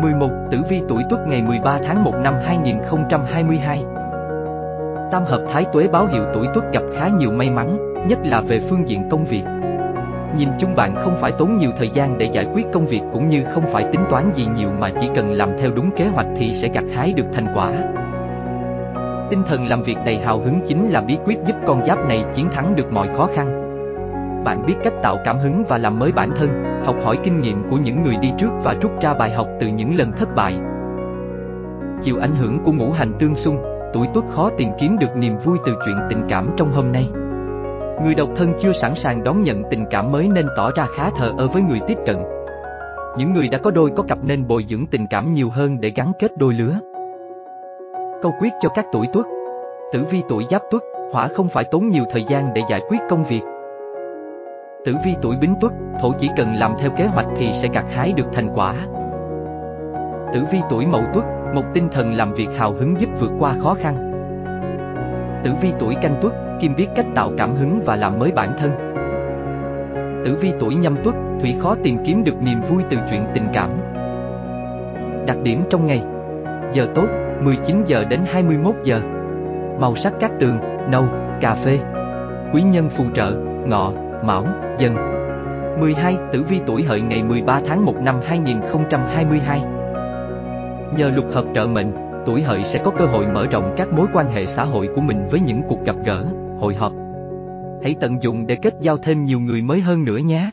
11. 0.02 0.30
Tử 0.52 0.58
vi 0.70 0.82
tuổi 0.88 1.04
Tuất 1.10 1.28
ngày 1.28 1.42
13 1.42 1.80
tháng 1.86 2.04
1 2.04 2.12
năm 2.24 2.34
2022 2.44 3.86
Tam 5.12 5.24
hợp 5.26 5.42
thái 5.54 5.66
tuế 5.74 5.88
báo 5.88 6.06
hiệu 6.06 6.24
tuổi 6.34 6.48
Tuất 6.54 6.74
gặp 6.74 6.84
khá 6.98 7.08
nhiều 7.08 7.32
may 7.32 7.50
mắn, 7.50 7.78
nhất 8.08 8.20
là 8.24 8.42
về 8.42 8.62
phương 8.70 8.90
diện 8.90 9.10
công 9.10 9.26
việc. 9.26 9.44
Nhìn 10.38 10.50
chung 10.60 10.76
bạn 10.76 10.96
không 10.96 11.18
phải 11.22 11.32
tốn 11.32 11.58
nhiều 11.58 11.72
thời 11.78 11.90
gian 11.94 12.18
để 12.18 12.30
giải 12.32 12.46
quyết 12.54 12.66
công 12.74 12.88
việc 12.88 13.02
cũng 13.14 13.30
như 13.30 13.44
không 13.54 13.64
phải 13.74 13.84
tính 13.84 14.02
toán 14.10 14.32
gì 14.34 14.48
nhiều 14.58 14.70
mà 14.80 14.90
chỉ 15.02 15.10
cần 15.16 15.32
làm 15.32 15.50
theo 15.60 15.72
đúng 15.76 15.92
kế 15.98 16.08
hoạch 16.08 16.28
thì 16.38 16.54
sẽ 16.54 16.68
gặt 16.74 16.84
hái 16.96 17.14
được 17.14 17.26
thành 17.34 17.48
quả. 17.56 17.72
Tinh 19.30 19.44
thần 19.48 19.68
làm 19.68 19.84
việc 19.84 19.98
đầy 20.06 20.18
hào 20.18 20.40
hứng 20.40 20.62
chính 20.68 20.90
là 20.90 21.02
bí 21.02 21.18
quyết 21.26 21.38
giúp 21.48 21.56
con 21.66 21.86
giáp 21.88 22.08
này 22.08 22.26
chiến 22.34 22.50
thắng 22.52 22.76
được 22.76 22.92
mọi 22.92 23.10
khó 23.18 23.28
khăn. 23.36 23.62
Bạn 24.46 24.66
biết 24.66 24.76
cách 24.84 24.94
tạo 25.04 25.18
cảm 25.26 25.40
hứng 25.40 25.64
và 25.68 25.78
làm 25.78 26.00
mới 26.00 26.12
bản 26.12 26.32
thân, 26.38 26.64
học 26.86 26.96
hỏi 27.04 27.18
kinh 27.24 27.42
nghiệm 27.42 27.70
của 27.70 27.78
những 27.78 28.04
người 28.04 28.16
đi 28.22 28.32
trước 28.38 28.50
và 28.64 28.76
rút 28.82 28.92
ra 29.02 29.14
bài 29.14 29.32
học 29.32 29.48
từ 29.60 29.68
những 29.68 29.98
lần 29.98 30.12
thất 30.12 30.36
bại. 30.36 30.56
Chịu 32.02 32.18
ảnh 32.22 32.36
hưởng 32.36 32.60
của 32.64 32.72
ngũ 32.72 32.92
hành 32.92 33.14
tương 33.20 33.36
xung, 33.36 33.58
tuổi 33.94 34.08
tuất 34.14 34.26
khó 34.36 34.50
tìm 34.58 34.70
kiếm 34.80 34.98
được 35.00 35.16
niềm 35.16 35.38
vui 35.38 35.58
từ 35.66 35.76
chuyện 35.86 35.98
tình 36.10 36.24
cảm 36.30 36.50
trong 36.58 36.72
hôm 36.74 36.92
nay. 36.92 37.10
Người 38.04 38.16
độc 38.16 38.30
thân 38.36 38.54
chưa 38.60 38.74
sẵn 38.74 38.96
sàng 38.96 39.24
đón 39.24 39.44
nhận 39.44 39.64
tình 39.70 39.86
cảm 39.90 40.12
mới 40.12 40.30
nên 40.34 40.48
tỏ 40.58 40.72
ra 40.72 40.86
khá 40.96 41.10
thờ 41.10 41.34
ơ 41.38 41.48
với 41.48 41.62
người 41.62 41.80
tiếp 41.88 41.98
cận. 42.06 42.16
Những 43.18 43.34
người 43.34 43.48
đã 43.50 43.58
có 43.58 43.72
đôi 43.72 43.92
có 43.96 44.04
cặp 44.04 44.18
nên 44.24 44.48
bồi 44.48 44.66
dưỡng 44.70 44.86
tình 44.92 45.08
cảm 45.08 45.34
nhiều 45.34 45.50
hơn 45.50 45.82
để 45.82 45.92
gắn 45.96 46.12
kết 46.20 46.38
đôi 46.38 46.54
lứa. 46.54 46.80
Câu 48.22 48.34
quyết 48.40 48.54
cho 48.62 48.70
các 48.70 48.86
tuổi 48.92 49.08
tuất 49.14 49.26
Tử 49.92 50.04
vi 50.12 50.24
tuổi 50.30 50.46
giáp 50.50 50.62
tuất, 50.72 50.84
hỏa 51.12 51.28
không 51.28 51.50
phải 51.50 51.64
tốn 51.64 51.90
nhiều 51.90 52.04
thời 52.12 52.24
gian 52.24 52.54
để 52.54 52.62
giải 52.70 52.82
quyết 52.90 52.98
công 53.10 53.24
việc. 53.24 53.42
Tử 54.86 54.96
vi 55.06 55.16
tuổi 55.22 55.36
bính 55.42 55.56
tuất, 55.62 55.72
thổ 56.02 56.14
chỉ 56.20 56.30
cần 56.38 56.56
làm 56.56 56.74
theo 56.80 56.92
kế 56.98 57.06
hoạch 57.06 57.28
thì 57.38 57.50
sẽ 57.62 57.68
gặt 57.74 57.86
hái 57.90 58.14
được 58.14 58.26
thành 58.34 58.50
quả. 58.56 58.74
Tử 60.34 60.44
vi 60.52 60.60
tuổi 60.70 60.88
mậu 60.88 61.04
tuất, 61.14 61.26
một 61.54 61.64
tinh 61.74 61.90
thần 61.92 62.14
làm 62.14 62.34
việc 62.34 62.48
hào 62.58 62.74
hứng 62.74 62.96
giúp 63.00 63.10
vượt 63.20 63.32
qua 63.40 63.56
khó 63.64 63.76
khăn. 63.82 64.12
Tử 65.44 65.52
vi 65.62 65.74
tuổi 65.80 65.96
canh 66.02 66.16
tuất, 66.22 66.34
kim 66.62 66.76
biết 66.76 66.88
cách 66.96 67.06
tạo 67.16 67.32
cảm 67.38 67.56
hứng 67.56 67.82
và 67.86 67.96
làm 67.96 68.20
mới 68.20 68.32
bản 68.32 68.50
thân. 68.60 68.72
Tử 70.26 70.38
vi 70.42 70.52
tuổi 70.60 70.76
nhâm 70.76 70.96
tuất, 71.04 71.16
thủy 71.40 71.56
khó 71.60 71.76
tìm 71.84 71.98
kiếm 72.06 72.24
được 72.24 72.42
niềm 72.42 72.62
vui 72.70 72.84
từ 72.90 72.98
chuyện 73.10 73.26
tình 73.34 73.48
cảm. 73.54 73.70
Đặc 75.26 75.38
điểm 75.44 75.64
trong 75.70 75.88
ngày 75.88 76.04
Giờ 76.74 76.88
tốt, 76.96 77.06
19 77.42 77.84
giờ 77.88 78.04
đến 78.04 78.20
21 78.26 78.76
giờ. 78.84 79.02
Màu 79.80 79.96
sắc 79.96 80.14
các 80.20 80.32
tường, 80.40 80.58
nâu, 80.90 81.04
cà 81.42 81.56
phê. 81.56 81.80
Quý 82.54 82.62
nhân 82.62 82.90
phù 82.90 83.04
trợ, 83.14 83.32
ngọ, 83.66 83.92
mão, 84.24 84.46
dần. 84.78 84.96
12. 85.80 86.18
Tử 86.34 86.44
vi 86.44 86.60
tuổi 86.66 86.84
hợi 86.84 87.02
ngày 87.02 87.24
13 87.24 87.62
tháng 87.68 87.86
1 87.86 87.96
năm 88.02 88.16
2022 88.24 89.62
Nhờ 90.98 91.10
lục 91.16 91.26
hợp 91.34 91.46
trợ 91.56 91.68
mệnh, 91.68 91.92
tuổi 92.26 92.42
hợi 92.42 92.64
sẽ 92.66 92.82
có 92.86 92.92
cơ 92.98 93.06
hội 93.06 93.26
mở 93.34 93.48
rộng 93.52 93.74
các 93.78 93.94
mối 93.94 94.08
quan 94.14 94.30
hệ 94.30 94.46
xã 94.46 94.64
hội 94.64 94.90
của 94.96 95.02
mình 95.02 95.28
với 95.32 95.40
những 95.40 95.62
cuộc 95.68 95.86
gặp 95.86 95.96
gỡ, 96.06 96.26
hội 96.62 96.76
họp. 96.76 96.94
Hãy 97.84 97.96
tận 98.02 98.24
dụng 98.24 98.48
để 98.48 98.56
kết 98.62 98.74
giao 98.82 98.98
thêm 98.98 99.24
nhiều 99.24 99.40
người 99.40 99.62
mới 99.62 99.82
hơn 99.82 100.04
nữa 100.04 100.18
nhé. 100.18 100.50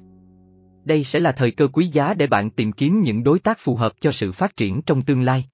Đây 0.84 1.04
sẽ 1.04 1.20
là 1.20 1.32
thời 1.32 1.50
cơ 1.50 1.68
quý 1.72 1.86
giá 1.86 2.14
để 2.14 2.26
bạn 2.26 2.50
tìm 2.50 2.72
kiếm 2.72 3.00
những 3.00 3.24
đối 3.24 3.38
tác 3.38 3.58
phù 3.64 3.74
hợp 3.74 3.92
cho 4.00 4.12
sự 4.12 4.32
phát 4.32 4.56
triển 4.56 4.82
trong 4.82 5.02
tương 5.02 5.22
lai. 5.22 5.44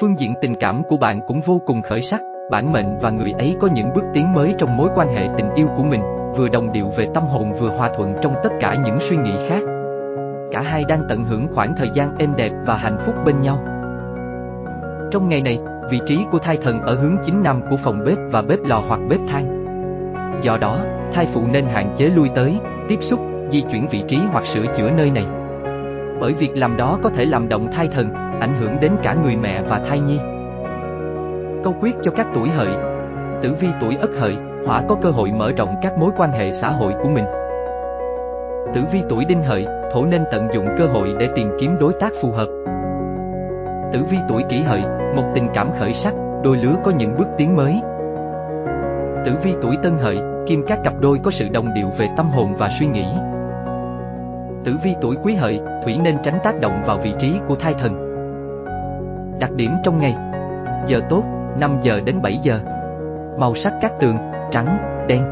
Phương 0.00 0.14
diện 0.18 0.34
tình 0.42 0.54
cảm 0.60 0.82
của 0.88 0.96
bạn 0.96 1.20
cũng 1.26 1.40
vô 1.46 1.60
cùng 1.66 1.82
khởi 1.82 2.02
sắc, 2.02 2.20
bản 2.50 2.72
mệnh 2.72 2.98
và 3.02 3.10
người 3.10 3.32
ấy 3.32 3.56
có 3.60 3.68
những 3.74 3.88
bước 3.94 4.04
tiến 4.14 4.32
mới 4.32 4.54
trong 4.58 4.76
mối 4.76 4.88
quan 4.94 5.08
hệ 5.08 5.28
tình 5.36 5.54
yêu 5.54 5.66
của 5.76 5.82
mình, 5.82 6.00
vừa 6.36 6.48
đồng 6.48 6.72
điệu 6.72 6.88
về 6.96 7.08
tâm 7.14 7.24
hồn 7.24 7.52
vừa 7.60 7.76
hòa 7.76 7.90
thuận 7.96 8.14
trong 8.22 8.34
tất 8.42 8.50
cả 8.60 8.76
những 8.84 8.98
suy 9.00 9.16
nghĩ 9.16 9.32
khác. 9.48 9.60
Cả 10.52 10.60
hai 10.60 10.84
đang 10.84 11.02
tận 11.08 11.24
hưởng 11.24 11.46
khoảng 11.54 11.74
thời 11.76 11.90
gian 11.94 12.16
êm 12.18 12.36
đẹp 12.36 12.52
và 12.66 12.76
hạnh 12.76 12.98
phúc 13.06 13.14
bên 13.24 13.40
nhau. 13.40 13.58
Trong 15.10 15.28
ngày 15.28 15.42
này, 15.42 15.58
vị 15.90 16.00
trí 16.06 16.26
của 16.30 16.38
thai 16.38 16.58
thần 16.62 16.80
ở 16.80 16.94
hướng 16.94 17.16
chính 17.24 17.42
nam 17.42 17.60
của 17.70 17.76
phòng 17.76 18.04
bếp 18.04 18.18
và 18.30 18.42
bếp 18.42 18.58
lò 18.64 18.82
hoặc 18.88 19.00
bếp 19.08 19.20
than. 19.28 19.64
Do 20.42 20.58
đó, 20.60 20.78
thai 21.12 21.26
phụ 21.34 21.42
nên 21.52 21.64
hạn 21.66 21.94
chế 21.96 22.08
lui 22.08 22.28
tới, 22.34 22.58
tiếp 22.88 22.98
xúc, 23.00 23.20
di 23.50 23.60
chuyển 23.60 23.86
vị 23.90 24.02
trí 24.08 24.18
hoặc 24.32 24.46
sửa 24.46 24.66
chữa 24.76 24.90
nơi 24.90 25.10
này. 25.10 25.26
Bởi 26.20 26.32
việc 26.32 26.50
làm 26.54 26.76
đó 26.76 26.98
có 27.02 27.10
thể 27.10 27.24
làm 27.24 27.48
động 27.48 27.68
thai 27.72 27.88
thần, 27.88 28.12
ảnh 28.40 28.54
hưởng 28.60 28.76
đến 28.80 28.92
cả 29.02 29.16
người 29.24 29.36
mẹ 29.36 29.62
và 29.62 29.78
thai 29.88 30.00
nhi. 30.00 30.18
Câu 31.64 31.74
quyết 31.80 31.96
cho 32.02 32.10
các 32.10 32.26
tuổi 32.34 32.48
hợi 32.48 32.96
Tử 33.42 33.54
vi 33.60 33.68
tuổi 33.80 33.96
ất 34.00 34.10
hợi, 34.18 34.36
hỏa 34.66 34.82
có 34.88 34.96
cơ 35.02 35.10
hội 35.10 35.32
mở 35.32 35.52
rộng 35.56 35.74
các 35.82 35.98
mối 35.98 36.10
quan 36.16 36.32
hệ 36.32 36.52
xã 36.52 36.68
hội 36.68 36.92
của 37.02 37.08
mình. 37.08 37.24
Tử 38.74 38.80
vi 38.92 39.02
tuổi 39.08 39.24
đinh 39.24 39.42
hợi, 39.42 39.66
thổ 39.92 40.04
nên 40.04 40.24
tận 40.32 40.48
dụng 40.54 40.66
cơ 40.78 40.86
hội 40.86 41.14
để 41.18 41.28
tìm 41.34 41.50
kiếm 41.60 41.76
đối 41.80 41.92
tác 42.00 42.12
phù 42.22 42.32
hợp. 42.32 42.46
Tử 43.92 44.04
vi 44.10 44.18
tuổi 44.28 44.42
kỷ 44.48 44.62
hợi, 44.62 44.82
một 45.16 45.24
tình 45.34 45.48
cảm 45.54 45.68
khởi 45.78 45.94
sắc, 45.94 46.14
đôi 46.42 46.56
lứa 46.56 46.76
có 46.84 46.90
những 46.90 47.16
bước 47.18 47.26
tiến 47.38 47.56
mới. 47.56 47.80
Tử 49.24 49.32
vi 49.42 49.54
tuổi 49.62 49.76
tân 49.82 49.98
hợi, 49.98 50.18
kim 50.46 50.64
các 50.66 50.78
cặp 50.84 51.00
đôi 51.00 51.18
có 51.22 51.30
sự 51.30 51.48
đồng 51.48 51.74
điệu 51.74 51.88
về 51.98 52.08
tâm 52.16 52.30
hồn 52.30 52.54
và 52.58 52.70
suy 52.78 52.86
nghĩ. 52.86 53.04
Tử 54.64 54.76
vi 54.82 54.94
tuổi 55.00 55.16
quý 55.22 55.34
hợi, 55.34 55.60
thủy 55.84 55.98
nên 56.02 56.16
tránh 56.22 56.38
tác 56.44 56.60
động 56.60 56.82
vào 56.86 56.98
vị 56.98 57.12
trí 57.18 57.32
của 57.48 57.54
thai 57.54 57.74
thần. 57.74 58.06
Đặc 59.38 59.52
điểm 59.52 59.70
trong 59.84 59.98
ngày 59.98 60.16
Giờ 60.86 61.00
tốt, 61.08 61.22
5 61.58 61.78
giờ 61.82 62.00
đến 62.04 62.22
7 62.22 62.38
giờ 62.42 62.60
Màu 63.38 63.54
sắc 63.54 63.72
các 63.80 63.92
tường, 64.00 64.16
trắng, 64.50 64.78
đen 65.08 65.22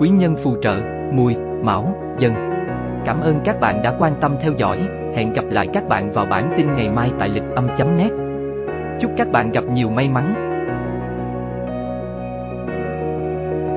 Quý 0.00 0.08
nhân 0.08 0.36
phù 0.44 0.56
trợ, 0.62 0.76
mùi, 1.12 1.36
mão, 1.36 1.94
dần 2.18 2.47
Cảm 3.04 3.20
ơn 3.20 3.40
các 3.44 3.60
bạn 3.60 3.82
đã 3.82 3.94
quan 3.98 4.12
tâm 4.20 4.36
theo 4.42 4.52
dõi. 4.56 4.78
Hẹn 5.16 5.32
gặp 5.32 5.44
lại 5.50 5.68
các 5.72 5.88
bạn 5.88 6.12
vào 6.12 6.26
bản 6.26 6.54
tin 6.56 6.76
ngày 6.76 6.90
mai 6.90 7.10
tại 7.18 7.28
lịch 7.28 7.42
âm.net 7.54 8.10
Chúc 9.00 9.10
các 9.16 9.28
bạn 9.32 9.52
gặp 9.52 9.64
nhiều 9.64 9.90
may 9.90 10.08
mắn. 10.08 10.47